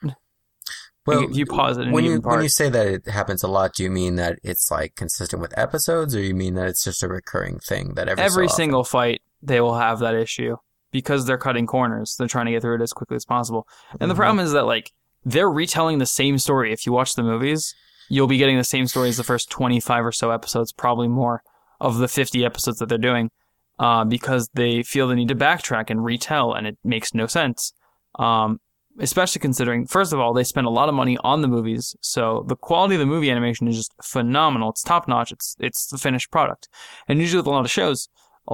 [1.06, 3.48] Well, if you pause it when you part, when you say that it happens a
[3.50, 6.84] lot, do you mean that it's like consistent with episodes, or you mean that it's
[6.84, 10.56] just a recurring thing that every every so single fight they will have that issue
[10.94, 12.16] because they're cutting corners.
[12.18, 13.68] They're trying to get through it as quickly as possible.
[14.00, 14.18] And the Mhm.
[14.18, 14.94] problem is that like
[15.26, 16.72] they're retelling the same story.
[16.72, 17.76] If you watch the movies,
[18.10, 21.42] you'll be getting the same story as the first 25 or so episodes, probably more
[21.82, 23.32] of the 50 episodes that they're doing,
[23.80, 27.74] uh, because they feel the need to backtrack and retell, and it makes no sense.
[28.20, 28.60] Um,
[29.00, 32.46] especially considering, first of all, they spend a lot of money on the movies, so
[32.48, 34.70] the quality of the movie animation is just phenomenal.
[34.70, 35.32] It's top notch.
[35.32, 36.68] It's it's the finished product,
[37.08, 38.10] and usually with a lot of shows,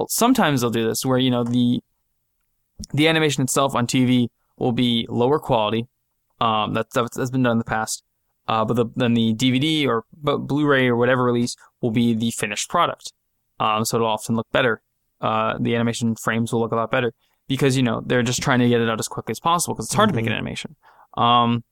[0.08, 1.82] sometimes they'll do this where you know the
[2.94, 4.28] the animation itself on TV
[4.58, 5.88] will be lower quality.
[6.42, 8.04] Um, that that's, that's been done in the past.
[8.48, 12.70] Uh, but the, then the DVD or Blu-ray or whatever release will be the finished
[12.70, 13.14] product.
[13.60, 14.82] Um, so it'll often look better.
[15.22, 17.14] Uh, the animation frames will look a lot better
[17.48, 19.88] because you know they're just trying to get it out as quickly as possible because
[19.88, 20.76] it's hard to make an animation.
[21.18, 21.64] Um,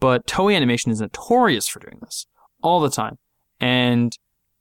[0.00, 2.26] but Toei Animation is notorious for doing this
[2.62, 3.18] all the time,
[3.60, 4.16] and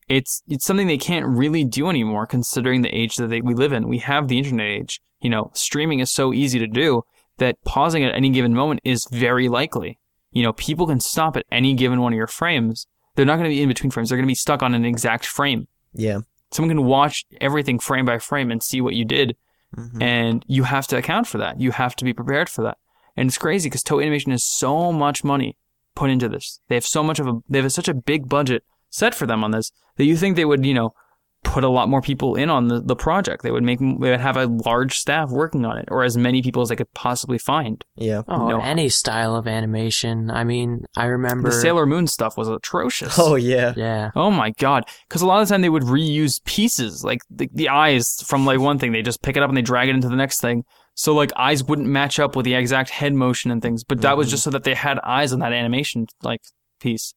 [0.08, 3.74] it's it's something they can't really do anymore considering the age that they, we live
[3.74, 3.88] in.
[3.88, 5.02] We have the internet age.
[5.24, 7.04] You know, streaming is so easy to do
[7.38, 9.98] that pausing at any given moment is very likely.
[10.32, 12.86] You know, people can stop at any given one of your frames.
[13.16, 14.10] They're not going to be in between frames.
[14.10, 15.68] They're going to be stuck on an exact frame.
[15.94, 16.20] Yeah.
[16.52, 19.36] Someone can watch everything frame by frame and see what you did,
[19.76, 20.02] Mhm.
[20.02, 21.60] and you have to account for that.
[21.60, 22.78] You have to be prepared for that.
[23.16, 25.56] And it's crazy because Toei Animation has so much money
[25.96, 26.60] put into this.
[26.68, 29.44] They have so much of a they have such a big budget set for them
[29.44, 30.94] on this that you think they would, you know,
[31.44, 33.44] put a lot more people in on the, the project.
[33.44, 36.42] They would make they would have a large staff working on it or as many
[36.42, 37.84] people as they could possibly find.
[37.96, 38.24] Yeah.
[38.28, 38.60] Oh, No.
[38.62, 40.32] any style of animation.
[40.32, 41.50] I mean, I remember.
[41.50, 43.18] The Sailor Moon stuff was atrocious.
[43.20, 43.74] Oh yeah.
[43.76, 44.12] Yeah.
[44.16, 44.86] Oh my god!
[45.08, 48.46] Because a lot of the time they would reuse pieces, like the, the eyes from
[48.46, 48.92] like one thing.
[48.92, 50.64] They just pick it up and they drag it into the next thing.
[50.96, 53.84] So like eyes wouldn't match up with the exact head motion and things.
[53.84, 54.32] But that was Mhm.
[54.32, 56.42] just so that they had eyes on that animation like
[56.80, 57.14] piece.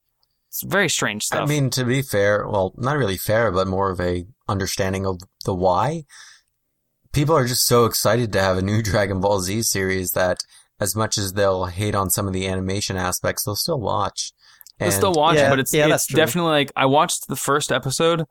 [0.57, 1.43] It's very strange stuff.
[1.43, 5.21] I mean, to be fair, well, not really fair, but more of a understanding of
[5.45, 6.05] the why.
[7.13, 10.39] People are just so excited to have a new Dragon Ball Z series that
[10.81, 14.33] as much as they'll hate on some of the animation aspects, they'll still watch.
[14.81, 17.37] I And still watch Yeah, it, but it's, yeah, it's definitely like I watched the
[17.37, 18.25] first episode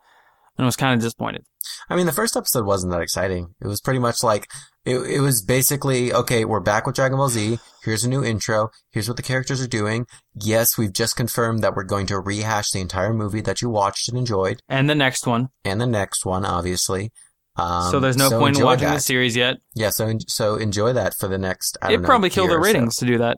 [0.58, 1.46] and was kind of disappointed.
[1.90, 3.54] I mean, the first episode wasn't that exciting.
[3.62, 4.48] It was pretty much like,
[4.86, 7.60] it, it was basically, okay, we're back with Dragon Ball Z.
[7.84, 8.70] Here's a new intro.
[8.92, 10.06] Here's what the characters are doing.
[10.34, 14.10] Yes, we've just confirmed that we're going to rehash the entire movie that you watched
[14.10, 14.60] and enjoyed.
[14.70, 17.12] And the next one, And the next one, obviously.
[17.58, 18.96] Um, so there's no point in watching that.
[18.96, 19.58] the series yet.
[19.76, 21.78] Yeah, so so enjoy that for the next.
[21.82, 22.68] I It don't know, probably killed the or so.
[22.74, 23.38] ratings to do that.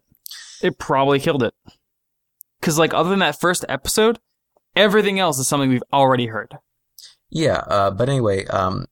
[0.63, 1.53] It probably killed it.
[2.59, 4.17] Because like other than that first episode,
[4.75, 6.57] everything else is something we've already heard.
[7.29, 8.85] Yeah, uh, but anyway, um,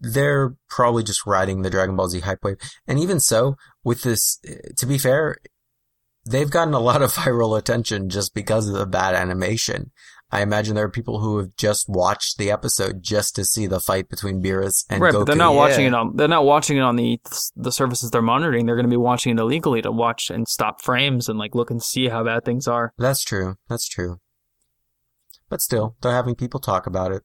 [0.00, 4.38] they're probably just riding the Dragon Ball Z hype wave, and even so, with this,
[4.78, 5.36] to be fair,
[6.28, 9.90] they've gotten a lot of viral attention just because of the bad animation.
[10.34, 13.80] I imagine there are people who have just watched the episode just to see the
[13.80, 15.18] fight between Beerus and right, Goku.
[15.18, 15.56] but they're not Yeah.
[15.58, 16.16] watching it on.
[16.16, 17.20] They're not watching it on the
[17.54, 18.64] the services they're monitoring.
[18.64, 21.70] They're going to be watching it illegally to watch and stop frames and like look
[21.70, 22.94] and see how bad things are.
[22.96, 23.56] That's true.
[23.68, 24.20] That's true.
[25.50, 27.24] But still, they're having people talk about it.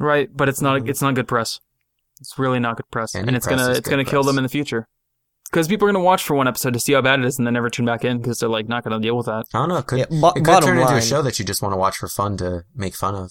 [0.00, 0.88] Right, but it's not Mhm.
[0.88, 1.60] it's not good press.
[2.20, 4.42] It's really not good press, Any and it's press gonna it's gonna kill them in
[4.44, 4.88] the future.
[5.50, 7.46] Because people are gonna watch for one episode to see how bad it is, and
[7.46, 9.46] then never tune back in because they're like not gonna deal with that.
[9.54, 9.76] I don't know.
[9.78, 11.72] It could, Yeah, bo- it could bottom turn into a show that you just want
[11.74, 13.30] to watch for fun to make fun of.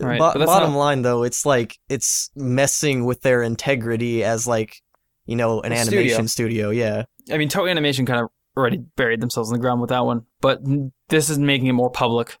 [0.00, 4.82] Right, Bo- bottom not- line though, it's like it's messing with their integrity as like
[5.26, 6.70] you know an A animation studio.
[6.70, 7.04] Yeah.
[7.30, 10.22] I mean, Toei Animation kind of already buried themselves in the ground with that one,
[10.40, 10.60] but
[11.08, 12.36] this is making it more public.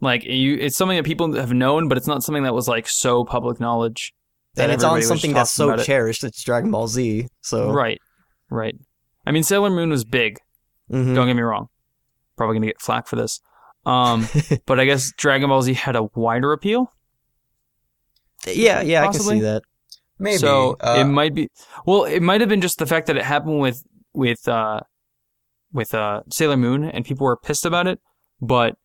[0.00, 2.88] Like you, it's something that people have known, but it's not something that was like
[2.88, 4.14] so public knowledge.
[4.56, 5.84] and it's on something that's so about it.
[5.86, 6.22] cherished.
[6.24, 7.26] It's Dragon Ball Z.
[7.40, 8.00] So Right,
[8.50, 8.76] right.
[9.26, 10.38] I mean, Sailor Moon was big.
[10.90, 11.14] mhm.
[11.14, 11.68] Don't get me wrong.
[12.36, 13.40] Probably gonna get flack for this.
[13.84, 14.28] Um,
[14.66, 16.92] but I guess Dragon Ball Z had a wider appeal.
[18.46, 19.62] yeah, yeah, I can see that.
[20.18, 20.38] Maybe.
[20.38, 21.48] So uh, it might be.
[21.86, 24.80] Well, it might have been just the fact that it happened with with uh,
[25.72, 28.00] with uh, Sailor Moon, and people were pissed about it.
[28.40, 28.76] But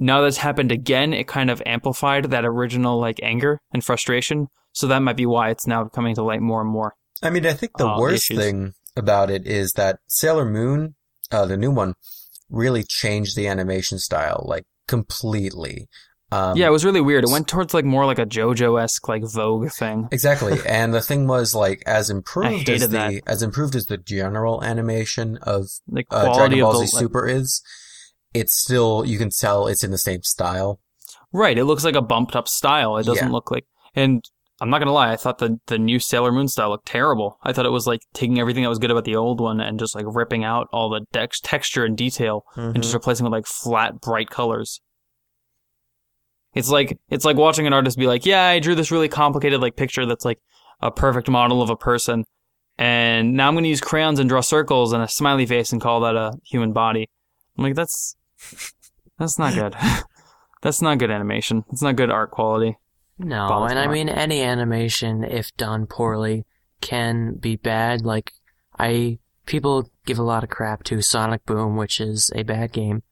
[0.00, 4.48] now that's happened again, it kind of amplified that original like anger and frustration.
[4.72, 6.94] So that might be why it's now coming to light more and more.
[7.22, 8.38] I mean, I think the uh, worst issues.
[8.38, 10.94] thing about it is that Sailor Moon,
[11.30, 11.94] uh, the new one,
[12.48, 15.88] really changed the animation style, like, completely.
[16.32, 17.24] Um, yeah, it was really weird.
[17.24, 20.08] It went towards like more like a JoJo esque like Vogue thing.
[20.12, 20.58] Exactly.
[20.66, 23.22] and the thing was, like, as improved as the, that.
[23.26, 26.96] as improved as the general animation of, The uh, quality Dragon Ball of Z the
[26.96, 27.62] like, Super is,
[28.34, 30.80] it's still, you can tell it's in the same style.
[31.32, 31.58] Right.
[31.58, 32.96] It looks like a bumped up style.
[32.96, 33.32] It doesn't Yeah.
[33.32, 33.64] look like,
[33.94, 34.24] and
[34.60, 37.38] I'm not gonna lie, I thought the the new Sailor Moon style looked terrible.
[37.42, 39.78] I thought it was like taking everything that was good about the old one and
[39.78, 42.94] just like ripping out all the dex- texture and detail and just Mhm.
[42.94, 44.80] replacing with like flat, bright colors.
[46.54, 49.60] It's like it's like watching an artist be like, "Yeah, I drew this really complicated
[49.60, 50.40] like picture that's like
[50.82, 52.24] a perfect model of a person,
[52.76, 55.80] and now I'm going to use crayons and draw circles and a smiley face and
[55.80, 57.08] call that a human body."
[57.56, 58.16] I'm like, "That's
[59.18, 59.74] that's not good.
[60.62, 61.64] that's not good animation.
[61.72, 62.78] It's not good art quality."
[63.18, 66.46] No, and I mean any animation, if done poorly,
[66.80, 68.02] can be bad.
[68.06, 68.32] Like
[68.78, 73.02] I, people give a lot of crap to Sonic Boom, which is a bad game,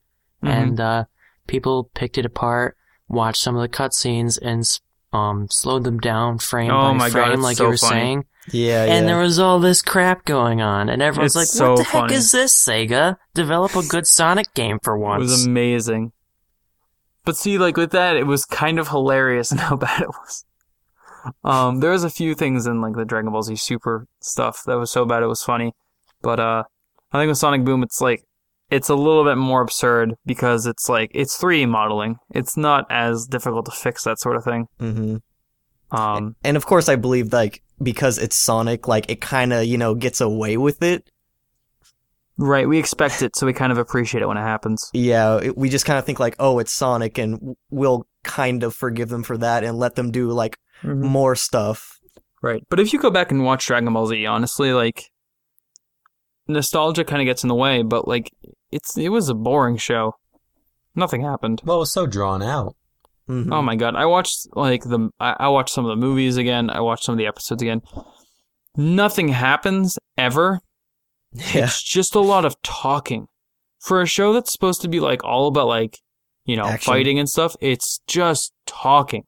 [0.42, 0.48] Mhm.
[0.48, 1.04] and uh,
[1.46, 2.76] people picked it apart,
[3.06, 4.64] watched some of the cutscenes, and
[5.12, 8.00] um slowed them down frame Oh by God, frame, it's like so you were funny.
[8.00, 8.24] saying.
[8.52, 9.12] Yeah, And yeah.
[9.14, 12.02] there was all this crap going on, and everyone's It's like, "What so the heck
[12.02, 12.14] funny.
[12.14, 13.16] is this, Sega?
[13.34, 16.12] Develop a good Sonic game for once." It was amazing.
[17.24, 20.44] But see, like with that, it was kind of hilarious and how bad it was.
[21.44, 24.78] Um, there was a few things in like the Dragon Ball Z Super stuff that
[24.78, 25.72] was so bad it was funny.
[26.22, 26.62] But uh,
[27.12, 28.22] I think with Sonic Boom, it's like
[28.70, 32.16] it's a little bit more absurd because it's like it's 3D modeling.
[32.34, 34.68] It's not as difficult to fix that sort of thing.
[34.78, 35.16] hmm
[35.90, 39.78] Um, And of course, I believe like because it's Sonic, like it kind of you
[39.78, 41.10] know gets away with it.
[42.36, 42.68] right?
[42.68, 44.90] We expect it, so we kind of appreciate it when it happens.
[44.92, 48.74] Yeah, it, we just kind of think like, oh, it's Sonic, and we'll kind of
[48.74, 51.06] forgive them for that and let them do like mm-hmm.
[51.06, 51.98] more stuff.
[52.42, 52.62] Right.
[52.68, 55.10] But if you go back and watch Dragon Ball Z, honestly, like
[56.46, 58.32] nostalgia kind of gets in the way, but like
[58.70, 60.14] it's it was a boring show.
[60.94, 61.62] Nothing happened.
[61.64, 62.74] Well, it was so drawn out.
[63.28, 63.52] Mhm.
[63.52, 63.94] Oh my god.
[63.94, 66.70] I watched like the I, I watched some of the movies again.
[66.70, 67.82] I watched some of the episodes again.
[68.76, 70.60] Nothing happens ever.
[71.32, 73.26] yeah, It's just a lot of talking.
[73.80, 75.98] For a show that's supposed to be like all about like,
[76.44, 76.92] you know, Action.
[76.92, 79.24] fighting and stuff, it's just talking.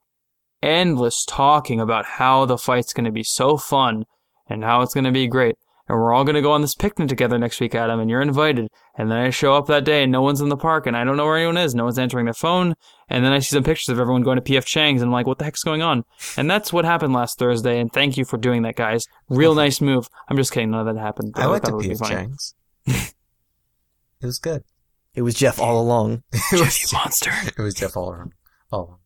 [0.63, 4.05] Endless talking about how the fight's going to be so fun
[4.49, 5.55] and how it's going to be great.
[5.91, 8.23] And we're all going to go on this picnic together next week, Adam, and you're
[8.23, 8.69] invited.
[8.97, 11.03] And then I show up that day and no one's in the park and I
[11.03, 11.75] don't know where anyone is.
[11.75, 12.77] No one's answering their phone.
[13.09, 15.27] And then I see some pictures of everyone going to PF Chang's and I'm like,
[15.27, 16.05] what the heck's going on?
[16.37, 17.81] And that's what happened last Thursday.
[17.81, 19.05] And thank you for doing that, guys.
[19.29, 20.09] Real nice move.
[20.29, 20.71] I'm just kidding.
[20.71, 21.33] None of that happened.
[21.35, 22.09] I went to it P.F.
[22.09, 22.55] Chang's.
[22.87, 23.13] it
[24.23, 24.63] was good.
[25.13, 26.23] it was Jeff all along.
[26.53, 27.33] It was, monster.
[27.45, 28.33] it was Jeff all along.
[28.71, 28.99] All along.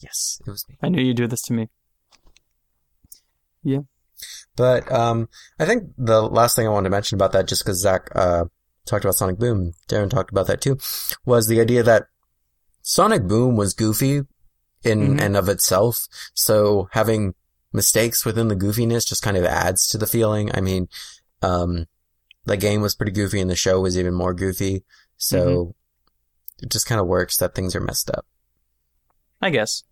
[0.00, 0.76] Yes, it was me.
[0.82, 1.70] I knew you'd do this to me.
[4.56, 5.28] But um,
[5.58, 8.44] I think the last thing I wanted to mention about that, just because Zach uh,
[8.86, 10.78] talked about Sonic Boom, Darren talked about that too,
[11.24, 12.04] was the idea that
[12.82, 14.22] Sonic Boom was goofy
[14.82, 15.20] in Mhm.
[15.20, 16.06] and of itself.
[16.34, 17.34] So having
[17.72, 20.50] mistakes within the goofiness just kind of adds to the feeling.
[20.54, 20.88] I mean,
[21.42, 21.86] um,
[22.46, 24.84] the game was pretty goofy and the show was even more goofy.
[25.16, 25.74] So
[26.62, 28.26] it just kind of works that things are messed up.
[29.40, 29.84] I guess.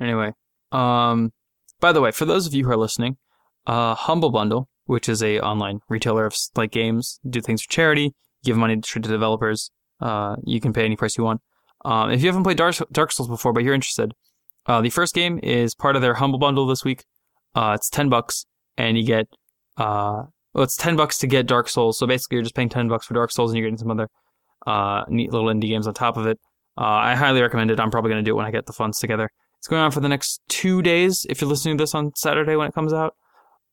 [0.00, 0.32] Anyway,
[0.72, 1.32] um,
[1.80, 3.16] by the way, for those of you who are listening,
[3.68, 8.14] uh, Humble Bundle, which is a online retailer of like games, do things for charity,
[8.42, 9.70] give money to developers.
[10.00, 11.40] Uh, you can pay any price you want.
[11.84, 14.12] Um, if you haven't played Dark, Dark Souls before, but you're interested,
[14.66, 17.04] uh, the first game is part of their Humble Bundle this week.
[17.54, 18.46] Uh, it's ten bucks,
[18.76, 19.26] and you get
[19.76, 21.98] uh, well, it's ten bucks to get Dark Souls.
[21.98, 24.08] So basically, you're just paying ten bucks for Dark Souls, and you're getting some other
[24.66, 26.38] uh, neat little indie games on top of it.
[26.76, 27.80] Uh, I highly recommend it.
[27.80, 29.30] I'm probably going to do it when I get the funds together.
[29.58, 31.26] It's going on for the next two days.
[31.28, 33.14] If you're listening to this on Saturday when it comes out,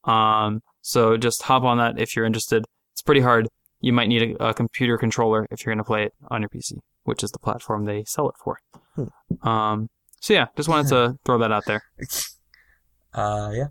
[0.05, 2.63] um, so just hop on that if you're interested.
[2.93, 3.47] It's pretty hard.
[3.81, 6.49] You might need a, a computer controller if you're going to play it on your
[6.49, 8.59] PC, which is the platform they sell it for.
[9.41, 9.89] Um,
[10.21, 11.83] so yeah, just wanted to throw that out there.
[13.13, 13.67] Uh, yeah.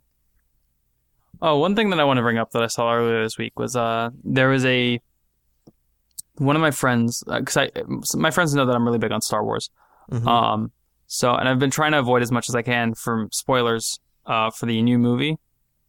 [1.42, 3.58] Oh, one thing that I want to bring up that I saw earlier this week
[3.58, 5.00] was uh there was a
[6.36, 7.70] one of my friends because I
[8.14, 9.68] my friends know that I'm really big on Star Wars.
[10.10, 10.26] Mhm.
[10.26, 10.72] Um,
[11.06, 14.50] so and I've been trying to avoid as much as I can from spoilers uh
[14.50, 15.36] for the new movie.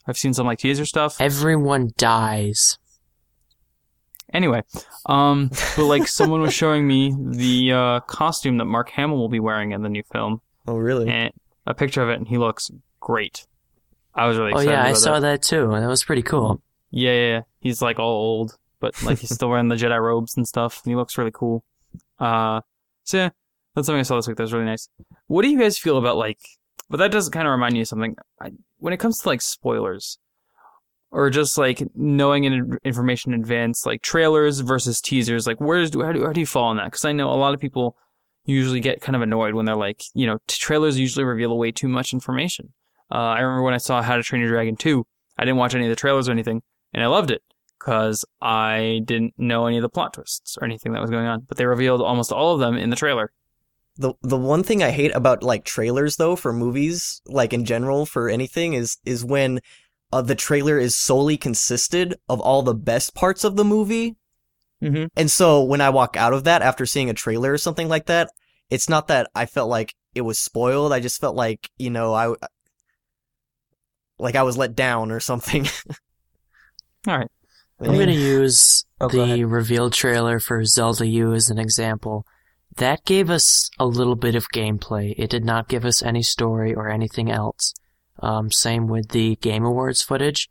[0.08, 1.20] I've seen some like teaser stuff.
[1.20, 2.78] Everyone dies.
[4.34, 4.64] Anyway,
[5.06, 9.40] um, but like someone was showing me the uh costume that Mark Hamill will be
[9.40, 11.08] wearing in the new film oh, really?
[11.10, 11.32] and
[11.66, 13.46] a picture of it, and he looks great.
[14.14, 14.72] I was really Oh excited.
[14.72, 15.42] yeah, I about saw that.
[15.42, 15.68] that too.
[15.70, 16.62] That was pretty cool.
[16.92, 17.42] Yeah, yeah, yeah.
[17.60, 20.92] He's like all old, but like he's still wearing the Jedi robes and stuff, and
[20.92, 21.64] he looks really cool.
[22.20, 22.62] Uh,
[23.04, 23.30] so yeah,
[23.74, 24.38] that's something I saw this week.
[24.38, 24.90] That was really nice.
[25.28, 26.40] What do you guys feel about like?
[26.90, 28.16] But that does kind of remind me of something.
[28.40, 30.20] I, when it comes to like spoilers,
[31.12, 36.12] or just like knowing in, information in advance, like trailers versus teasers, like where's how
[36.12, 36.86] do how do you fall on that?
[36.86, 37.96] Because I know a lot of people
[38.46, 41.88] usually get kind of annoyed when they're like, you know, trailers usually reveal way too
[41.88, 42.74] much information.
[43.12, 45.06] Uh, I remember when I saw How to Train Your Dragon 2,
[45.38, 46.62] I didn't watch any of the trailers or anything,
[46.94, 47.42] and I loved it
[47.80, 51.42] because I didn't know any of the plot twists or anything that was going on.
[51.48, 53.32] But they revealed almost all of them in the trailer.
[53.98, 58.06] The the one thing I hate about like trailers though for movies, like in general
[58.06, 59.60] for anything, is is when
[60.12, 64.16] uh, the trailer is solely consisted of all the best parts of the movie.
[64.84, 65.08] Mhm.
[65.16, 68.08] And so when I walk out of that after seeing a trailer or something like
[68.08, 68.30] that,
[68.70, 70.92] it's not that I felt like it was spoiled.
[70.92, 72.34] I just felt like you know I
[74.20, 75.68] like I was let down or something.
[77.08, 77.32] All right.
[77.80, 79.52] I'm going to use Oh, go the ahead.
[79.52, 82.26] reveal trailer for Zelda U as an example.
[82.78, 85.16] That gave us a little bit of gameplay.
[85.18, 87.74] It did not give us any story or anything else.
[88.20, 90.50] Um, same with the Game Awards footage.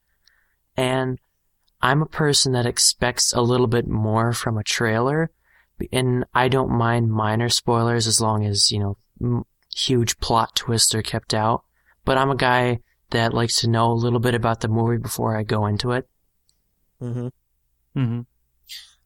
[0.77, 1.19] And
[1.83, 5.31] I'm a person that expects a little bit more from a trailer,
[5.93, 9.45] and I don't mind minor spoilers as long as, you know, m-
[9.75, 11.65] huge plot twists are kept out.
[12.05, 15.37] But I'm a guy that likes to know a little bit about the movie before
[15.37, 16.09] I go into it.
[16.99, 17.29] hmm
[17.97, 18.23] Mm-hmm.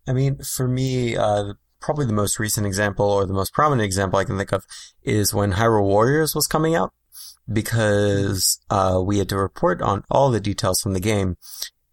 [0.07, 4.19] I mean, for me, uh, probably the most recent example or the most prominent example
[4.19, 4.65] I can think of
[5.03, 6.93] is when Hyrule Warriors was coming out
[7.53, 11.37] because, uh, we had to report on all the details from the game.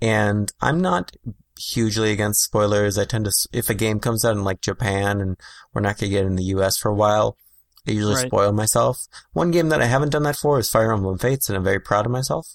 [0.01, 1.11] And I'm not
[1.57, 2.97] hugely against spoilers.
[2.97, 5.37] I tend to, if a game comes out in like Japan and
[5.73, 7.37] we're not going to get it in the US for a while,
[7.87, 8.27] I usually Right.
[8.27, 8.97] spoil myself.
[9.33, 11.79] One game that I haven't done that for is Fire Emblem Fates and I'm very
[11.79, 12.47] proud of myself.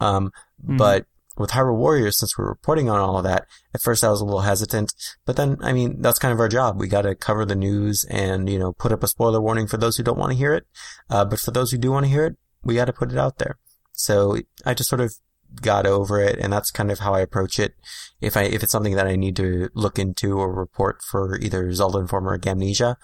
[0.00, 0.32] Um,
[0.66, 0.78] Mhm.
[0.78, 1.06] but
[1.40, 4.24] with Hyrule Warriors, since we're reporting on all of that, at first I was a
[4.24, 4.92] little hesitant,
[5.24, 6.78] but then, I mean, that's kind of our job.
[6.78, 9.96] We gotta cover the news and, you know, put up a spoiler warning for those
[9.96, 10.66] who don't want to hear it.
[11.08, 13.38] Uh, but for those who do want to hear it, we gotta put it out
[13.38, 13.58] there.
[13.92, 15.14] So I just sort of
[15.62, 17.74] got over it and that's kind of how I approach it.
[18.20, 21.72] If I, if it's something that I need to look into or report for either
[21.72, 22.96] Zelda Informer or Gamnesia,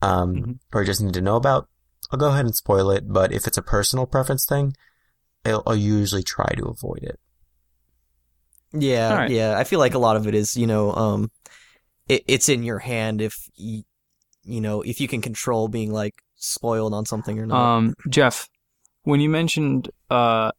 [0.00, 0.58] um, Mhm.
[0.72, 1.68] or just need to know about,
[2.10, 3.12] I'll go ahead and spoil it.
[3.12, 4.74] But if it's a personal preference thing,
[5.44, 7.20] I'll, I'll usually try to avoid it.
[8.72, 9.30] Yeah, right.
[9.30, 9.58] yeah.
[9.58, 11.30] I feel like a lot of it is, you know, um,
[12.08, 13.82] it, it's in your hand if you,
[14.44, 17.76] you know, if you can control being like spoiled on something or not.
[17.76, 18.48] Um, Jeff,
[19.02, 20.52] when you mentioned, uh,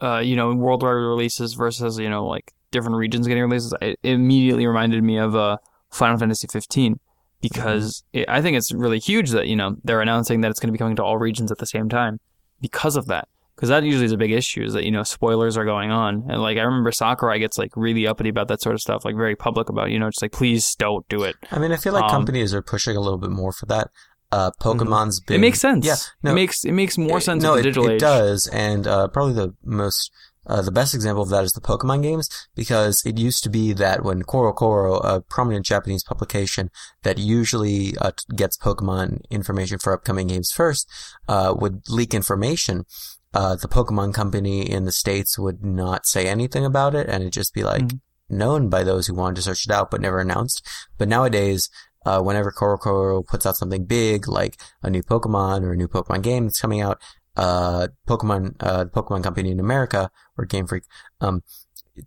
[0.00, 4.66] uh, you know, worldwide releases versus, you know, like different regions getting releases, it immediately
[4.66, 5.58] reminded me of, uh,
[5.90, 6.98] Final Fantasy 15
[7.42, 10.68] because it, I think it's really huge that, you know, they're announcing that it's going
[10.68, 12.18] to be coming to all regions at the same time
[12.60, 13.28] because of that.
[13.62, 16.24] Because that usually is a big issue is that, you know, spoilers are going on.
[16.28, 19.14] And like, I remember Sakurai gets like really uppity about that sort of stuff, like
[19.14, 21.36] very public about, you know, just like, please don't do it.
[21.52, 23.90] I mean, I feel like Um, companies are pushing a little bit more for that.
[24.32, 25.36] Uh, Pokemon's been.
[25.36, 25.86] It makes sense.
[25.86, 25.94] Yeah,
[26.24, 28.00] no, it makes, it makes more it- sense No, in the it, digital it age.
[28.00, 30.10] does, and uh, probably the most,
[30.48, 33.72] uh, the best example of that is the Pokemon games, because it used to be
[33.74, 36.68] that when CoroCoro, a prominent Japanese publication
[37.04, 40.88] that usually uh, gets Pokemon information for upcoming games first,
[41.28, 42.86] uh, would leak information.
[43.34, 47.32] Uh, the Pokemon company in the States would not say anything about it, and it'd
[47.32, 48.00] just be like Mhm.
[48.28, 50.66] known by those who wanted to search it out, but never announced.
[50.98, 51.68] But nowadays,
[52.04, 56.22] uh, whenever CoroCoro puts out something big, like a new Pokemon or a new Pokemon
[56.22, 57.00] game that's coming out,
[57.36, 60.84] uh, Pokemon, uh, the Pokemon company in America, or Game Freak,
[61.20, 61.42] um,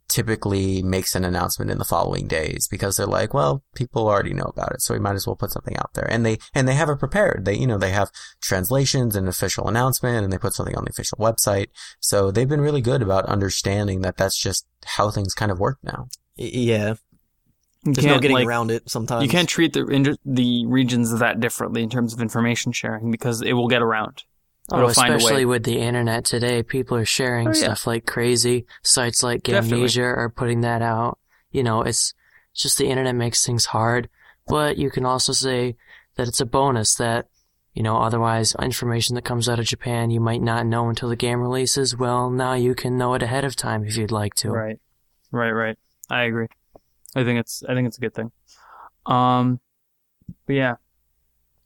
[0.08, 4.46] typically makes an announcement in the following days because they're like, well, people already know
[4.46, 6.10] about it, so we might as well put something out there.
[6.10, 7.46] And they, and they have it prepared.
[7.46, 8.10] They, you know, they have
[8.42, 11.68] translations and official announcement and they put something on the official website.
[12.00, 15.78] So they've been really good about understanding that that's just how things kind of work
[15.84, 16.08] now.
[16.36, 16.96] Yeah,
[17.86, 19.24] You there's no getting like, around it sometimes.
[19.24, 23.42] You can't treat the ind- the regions that differently in terms of information sharing because
[23.42, 24.24] it will get around.
[24.72, 27.64] Oh, It'll especially with the internet today, people are sharing Oh, yeah.
[27.64, 28.66] stuff like crazy.
[28.84, 29.44] Sites like.
[29.44, 31.20] Gamnesia are putting that out.
[31.52, 32.14] You know, it's
[32.52, 34.10] it's just the internet makes things hard.
[34.48, 35.76] But you can also say
[36.16, 37.28] that it's a bonus that,
[37.74, 41.16] you know, otherwise information that comes out of Japan you might not know until the
[41.16, 41.96] game releases.
[41.98, 44.50] Well, now you can know it ahead of time if you'd like to.
[44.50, 44.80] Right,
[45.32, 45.78] right, right.
[46.10, 46.48] I agree.
[47.16, 48.32] I think it's I think it's a good thing.
[49.06, 49.60] Um,
[50.48, 50.76] but yeah,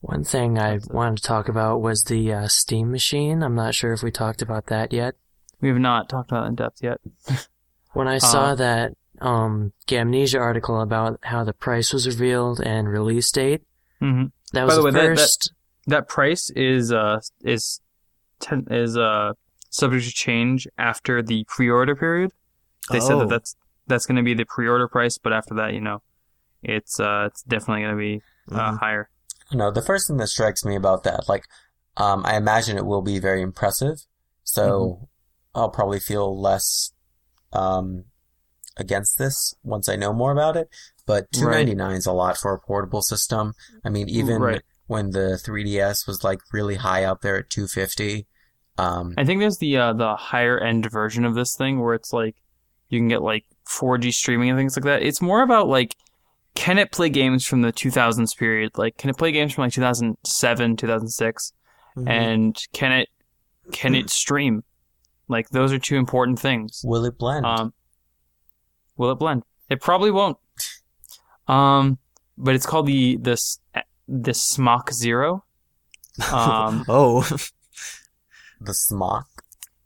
[0.01, 3.43] One thing I wanted to talk about was the uh, Steam machine.
[3.43, 5.15] I'm not sure if we talked about that yet.
[5.61, 6.99] we have not talked about it in depth yet.
[7.93, 12.87] When I saw Uh, that um, Gamnesia article about how the price was revealed and
[12.87, 13.63] release date,
[13.99, 15.53] hmm that By was the the, way, that- that- first.
[15.87, 17.81] That price is uh is
[18.39, 19.33] ten, is uh
[19.71, 22.31] subject to change after the pre-order period.
[22.91, 23.19] They said Oh.
[23.21, 23.55] that that's
[23.87, 26.03] that's going to be the pre-order price, but after that, you know,
[26.61, 28.21] it's uh it's definitely going to be
[28.55, 28.79] uh, Mhm.
[28.79, 29.09] higher.
[29.51, 31.43] You know, the first thing that strikes me about that, like,
[31.97, 33.97] um, I imagine it will be very impressive.
[34.43, 35.07] So
[35.55, 36.93] I'll probably feel less,
[37.53, 38.05] um,
[38.77, 40.69] against this once I know more about it.
[41.05, 43.53] But two ninety nine is a lot for a portable system.
[43.83, 44.61] I mean, even Right.
[44.87, 48.27] when the 3DS was like really high up there at two fifty,
[48.77, 52.13] um, I think there's the uh, the higher end version of this thing where it's
[52.13, 52.35] like
[52.89, 55.01] you can get like 4G streaming and things like that.
[55.03, 55.95] It's more about like
[56.59, 58.71] can it play games from the 2000s period?
[58.77, 61.53] Like, can it play games from like 2007, 2006?
[61.95, 62.09] Mhm.
[62.09, 63.07] And can it
[63.71, 64.65] can it stream?
[65.29, 66.81] Like, those are two important things.
[66.83, 67.45] Will it blend?
[67.45, 67.73] Um,
[68.97, 69.43] will it blend?
[69.69, 70.37] It probably won't.
[71.47, 71.97] Um,
[72.37, 73.61] but it's called the this
[74.09, 75.45] the Smock Zero.
[76.29, 77.21] Um, oh,
[78.59, 79.27] the smock.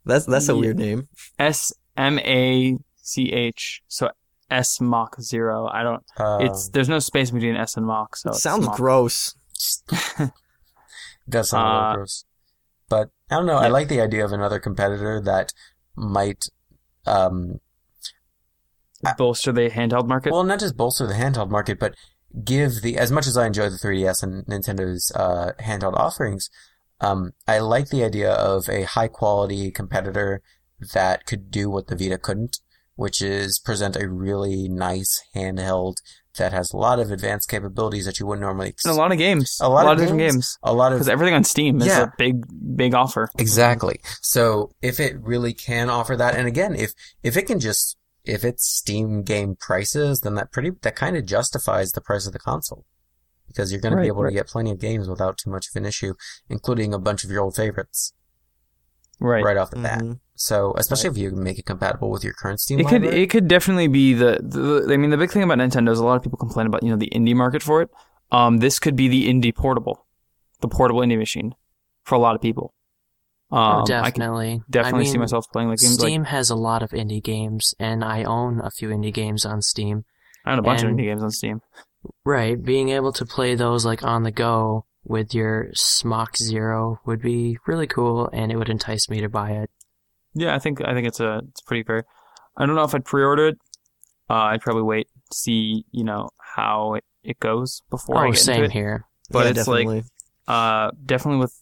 [0.04, 1.06] that's that's a weird name.
[1.38, 3.84] S M A C H.
[3.86, 4.10] So
[4.54, 5.66] S Mach Zero.
[5.66, 6.02] I don't.
[6.16, 8.16] Uh, It's there's no space between S and Mach.
[8.16, 8.76] So it sounds Smock.
[8.76, 9.34] gross.
[11.28, 12.24] does sound a uh, little gross.
[12.88, 13.56] But I don't know.
[13.56, 15.52] I like the idea of another competitor that
[15.96, 16.44] might,
[17.06, 17.60] um,
[19.16, 20.32] bolster the handheld market.
[20.32, 21.94] well, not just bolster the handheld market, but
[22.44, 26.50] give the as much as I enjoy the 3DS and Nintendo's uh, handheld offerings.
[27.00, 30.42] Um, I like the idea of a high quality competitor
[30.92, 32.60] that could do what the Vita couldn't,
[32.96, 35.94] which is present a really nice handheld
[36.36, 38.68] that has a lot of advanced capabilities that you wouldn't normally.
[38.68, 39.56] Ex- And a lot of games.
[39.60, 40.34] A lot of, of different games.
[40.34, 40.58] games.
[40.64, 42.04] a lot of Because everything on Steam is Yeah.
[42.04, 42.44] a big,
[42.76, 43.28] big offer.
[43.38, 44.00] Exactly.
[44.20, 46.92] So if it really can offer that, and again, if
[47.22, 51.24] if it can just if it's Steam game prices, then that pretty that kind of
[51.26, 52.84] justifies the price of the console
[53.46, 54.30] because you're going to be able right.
[54.30, 56.14] to get plenty of games without too much of an issue,
[56.48, 58.12] including a bunch of your old favorites
[59.20, 59.44] Right.
[59.44, 60.00] right, off the bat.
[60.00, 60.12] Mm-hmm.
[60.36, 63.22] So especially if you make it compatible with your current Steam It could library.
[63.22, 66.04] it could definitely be the, the I mean the big thing about Nintendo is a
[66.04, 67.90] lot of people complain about you know the indie market for it.
[68.32, 70.06] Um, this could be the indie portable,
[70.60, 71.54] the portable indie machine,
[72.02, 72.74] for a lot of people.
[73.52, 74.62] Um, oh, I definitely.
[74.68, 77.74] definitely I see myself playing like games like Steam has a lot of indie games,
[77.78, 80.04] and I own a few indie games on Steam.
[80.44, 81.60] I own a bunch of indie games on Steam.
[82.24, 87.22] Right, being able to play those like on the go with your Smach Zero would
[87.22, 89.70] be really cool, and it would entice me to buy it.
[90.34, 92.04] Yeah, I think I think it's a it's pretty fair.
[92.56, 93.58] I don't know if I'd pre-order it.
[94.30, 98.30] Uh, I'd probably wait to see you know how it, it goes before I oh,
[98.30, 98.72] get same into it.
[98.72, 99.06] here.
[99.30, 100.04] But Yeah, it's like definitely.
[100.48, 101.54] uh definitely with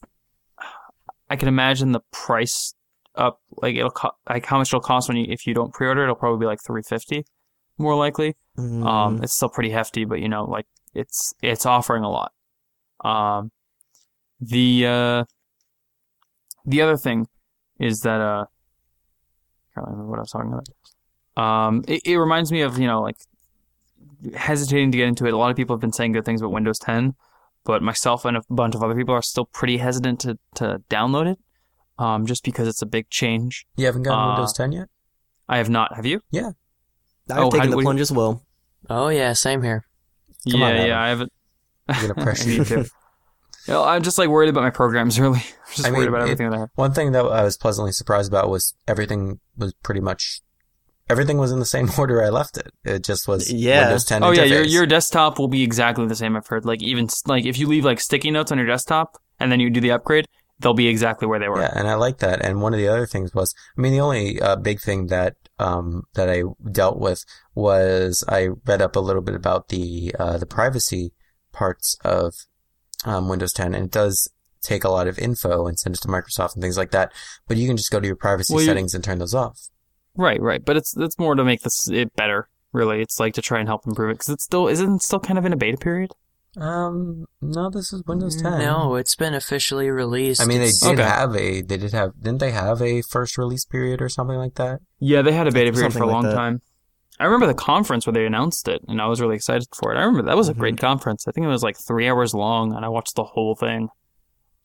[1.29, 2.75] I can imagine the price
[3.15, 6.03] up like it'll co- like how much it'll cost when you if you don't pre-order
[6.03, 7.25] it'll probably be like 350
[7.79, 8.87] more likely Mhm.
[8.87, 12.33] um it's still pretty hefty but you know like it's it's offering a lot
[13.05, 13.51] um
[14.41, 15.25] the uh
[16.65, 17.27] the other thing
[17.79, 18.52] is that uh I
[19.75, 23.01] can't remember what I was talking about um it, it reminds me of you know
[23.01, 23.17] like
[24.35, 26.53] hesitating to get into it a lot of people have been saying good things about
[26.53, 27.15] Windows 10
[27.65, 31.33] but myself and a bunch of other people are still pretty hesitant to, to download
[31.33, 31.39] it,
[31.99, 33.67] um, just because it's a big change.
[33.77, 34.89] you haven't gotten uh, Windows 10 yet?
[35.49, 35.95] I have not.
[35.95, 36.23] Have you?
[36.31, 36.51] Yeah,
[37.31, 38.45] I've oh, taken the we- plunge as well.
[38.91, 39.85] Oh yeah, same here.
[40.51, 41.33] Come yeah, on, yeah, I haven't.
[41.89, 42.91] You're gonna I pressure need to.
[43.67, 45.19] You know, I'm just like worried about my programs.
[45.21, 46.69] Really, I'm just I worried mean, about it- everything that I have.
[46.75, 50.41] One thing that I was pleasantly surprised about was everything was pretty much
[51.11, 52.73] everything was in the same order I left it.
[52.85, 53.83] It just was Yeah.
[53.83, 56.37] Windows 10 Oh yeah, your your desktop will be exactly the same.
[56.37, 56.65] I've heard.
[56.65, 59.71] Like even like if you leave like sticky notes on your desktop and then you
[59.71, 60.27] do the upgrade,
[60.61, 61.61] they'll be exactly where they were.
[61.61, 62.45] Yeah, and I like that.
[62.45, 65.35] And one of the other things was, I mean, the only uh, big thing that
[65.59, 70.39] um, that I dealt with was I read up a little bit about the uh,
[70.39, 71.13] the privacy
[71.53, 72.35] parts of
[73.05, 74.31] um, Windows 10, and it does
[74.63, 77.13] take a lot of info and send it to Microsoft and things like that.
[77.49, 79.59] But you can just go to your privacy Well, you- settings and turn those off.
[80.17, 80.63] Right, right.
[80.65, 82.49] But it's it's more to make this it better.
[82.73, 85.21] Really, it's like to try and help improve it because it's still isn't it still
[85.21, 86.11] kind of in a beta period.
[86.59, 88.59] Um, no, this is Windows 10.
[88.59, 90.41] No, it's been officially released.
[90.43, 91.03] I mean, they did Okay.
[91.03, 94.57] have a, they did have, didn't they have a first release period or something like
[94.57, 94.81] that?
[95.01, 96.35] Yeah, they had a beta period for Something a like long that.
[96.35, 96.61] time.
[97.23, 99.97] I remember the conference where they announced it, and I was really excited for it.
[99.97, 100.59] I remember that was a Mhm.
[100.59, 101.27] great conference.
[101.29, 103.89] I think it was like three hours long, and I watched the whole thing.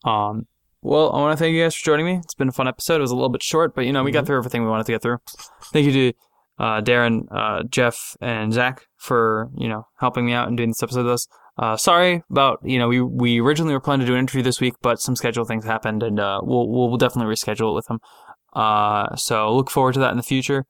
[0.04, 0.46] Um,
[0.82, 2.14] well, I want to thank you guys for joining me.
[2.16, 2.96] It's been a fun episode.
[2.96, 4.86] It was a little bit short, but you know we got through everything we wanted
[4.86, 5.18] to get through.
[5.72, 6.12] Thank you to
[6.60, 10.82] uh, Darren, uh, Jeff, and Zach for you know helping me out and doing this
[10.82, 11.26] episode with us.
[11.56, 14.60] Uh, sorry about you know we we originally were planning to do an interview this
[14.60, 17.98] week, but some schedule things happened, and uh, we'll we'll definitely reschedule it with them.
[18.54, 20.64] Uh, so look forward to that in the future.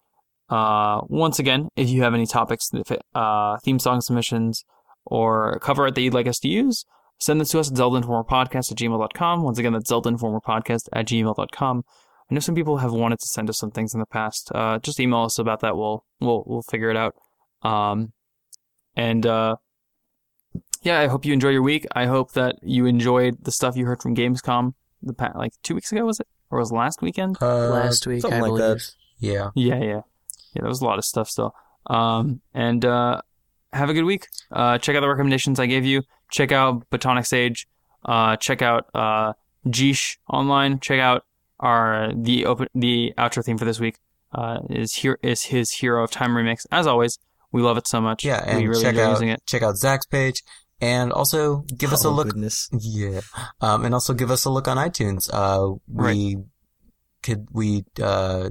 [0.48, 2.70] Uh, once again, if you have any topics,
[3.14, 4.64] uh, theme song submissions,
[5.04, 6.84] or cover art that you'd like us to use,
[7.18, 9.42] send this to us at zeldainformerpodcast at gmail.com.
[9.42, 11.82] Once again, that's zeldainformerpodcast at gmail.com.
[12.30, 14.52] I know some people have wanted to send us some things in the past.
[14.54, 15.76] Uh, just email us about that.
[15.76, 17.14] We'll we'll we'll figure it out.
[17.62, 18.12] Um,
[18.94, 19.56] and uh,
[20.82, 21.86] yeah, I hope you enjoy your week.
[21.94, 25.74] I hope that you enjoyed the stuff you heard from Gamescom the past, like two
[25.74, 27.38] weeks ago was it or was it last weekend?
[27.40, 28.78] Uh, last week, something I like believe.
[28.78, 28.90] that.
[29.20, 29.50] Yeah.
[29.54, 30.00] Yeah, yeah,
[30.58, 30.62] yeah.
[30.62, 31.54] There was a lot of stuff still.
[31.86, 33.20] Um, and uh,
[33.72, 34.26] have a good week.
[34.52, 36.02] Uh, check out the recommendations I gave you.
[36.30, 37.66] Check out Botonic Sage.
[38.04, 39.32] Uh, check out uh,
[39.66, 40.80] Geesh online.
[40.80, 41.24] Check out
[41.60, 43.96] our the open the outro theme for this week.
[44.32, 46.66] Uh, is here is his Hero of Time remix.
[46.70, 47.18] As always,
[47.50, 48.24] We love it so much.
[48.24, 49.40] Yeah, and we really check enjoy out using it.
[49.46, 50.42] check out Zach's page,
[50.82, 52.28] and also give us a Oh, look.
[52.28, 52.68] Goodness.
[52.80, 53.20] Yeah,
[53.62, 55.30] um, and also give us a look on iTunes.
[55.32, 56.36] Uh, we
[57.22, 58.50] could we uh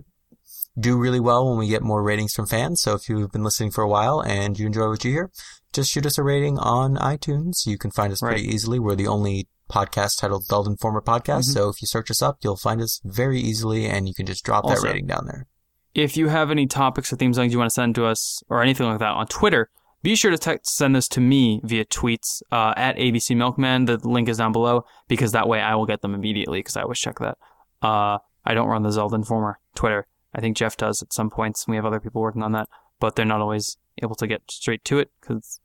[0.80, 2.82] do really well when we get more ratings from fans.
[2.82, 5.32] So if you've been listening for a while and you enjoy what you hear,
[5.74, 7.66] just shoot us a rating on iTunes.
[7.66, 8.54] You can find us pretty Right.
[8.54, 8.80] easily.
[8.80, 11.40] We're the only podcast titled Zelda Informer Podcast.
[11.50, 11.54] Mhm.
[11.54, 14.44] So if you search us up, you'll find us very easily, and you can just
[14.46, 15.48] drop that rating down there.
[15.94, 18.62] If you have any topics or theme songs you want to send to us or
[18.62, 19.70] anything like that on Twitter,
[20.04, 23.86] be sure to text, send this to me via tweets uh, at ABC Milkman.
[23.86, 26.84] The link is down below because that way I will get them immediately because I
[26.84, 27.38] always check that.
[27.82, 30.06] Uh, I don't run the Zelda Informer Twitter.
[30.38, 31.66] I think Jeff does at some points.
[31.66, 32.70] and We have other people working on that,
[33.00, 35.60] but they're not always able to get straight to it because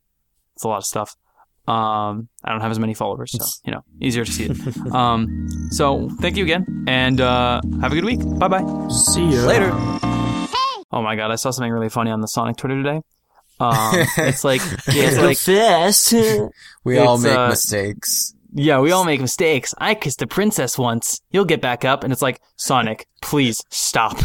[0.55, 1.15] it's a lot of stuff.
[1.67, 4.77] Um, I don't have as many followers, so you know, easier to see it.
[4.93, 8.19] um, so thank you again, and uh, have a good week.
[8.37, 8.87] Bye bye.
[8.89, 9.71] See you Later.
[10.91, 13.01] Oh my god, I saw something really funny on the Sonic Twitter today.
[13.61, 16.13] Um, it's like it's like fast.
[16.83, 18.35] We all make uh, mistakes.
[18.53, 19.73] Yeah, we all make mistakes.
[19.77, 21.21] I kissed a princess once.
[21.31, 24.15] You'll get back up, and it's like Sonic, please stop.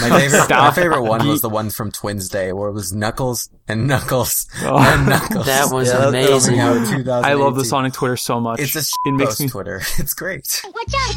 [0.00, 3.48] My favorite, my favorite one was the one from Twins Day, where it was Knuckles
[3.68, 4.78] and Knuckles Oh.
[4.78, 5.46] and Knuckles.
[5.46, 6.58] that was Yeah, amazing.
[6.58, 7.24] Coming out in 2018.
[7.24, 8.60] I love the Sonic Twitter so much.
[8.60, 9.80] It's a it makes me Twitter.
[9.98, 10.62] It's great.
[10.74, 11.16] Watch out!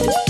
[0.00, 0.27] My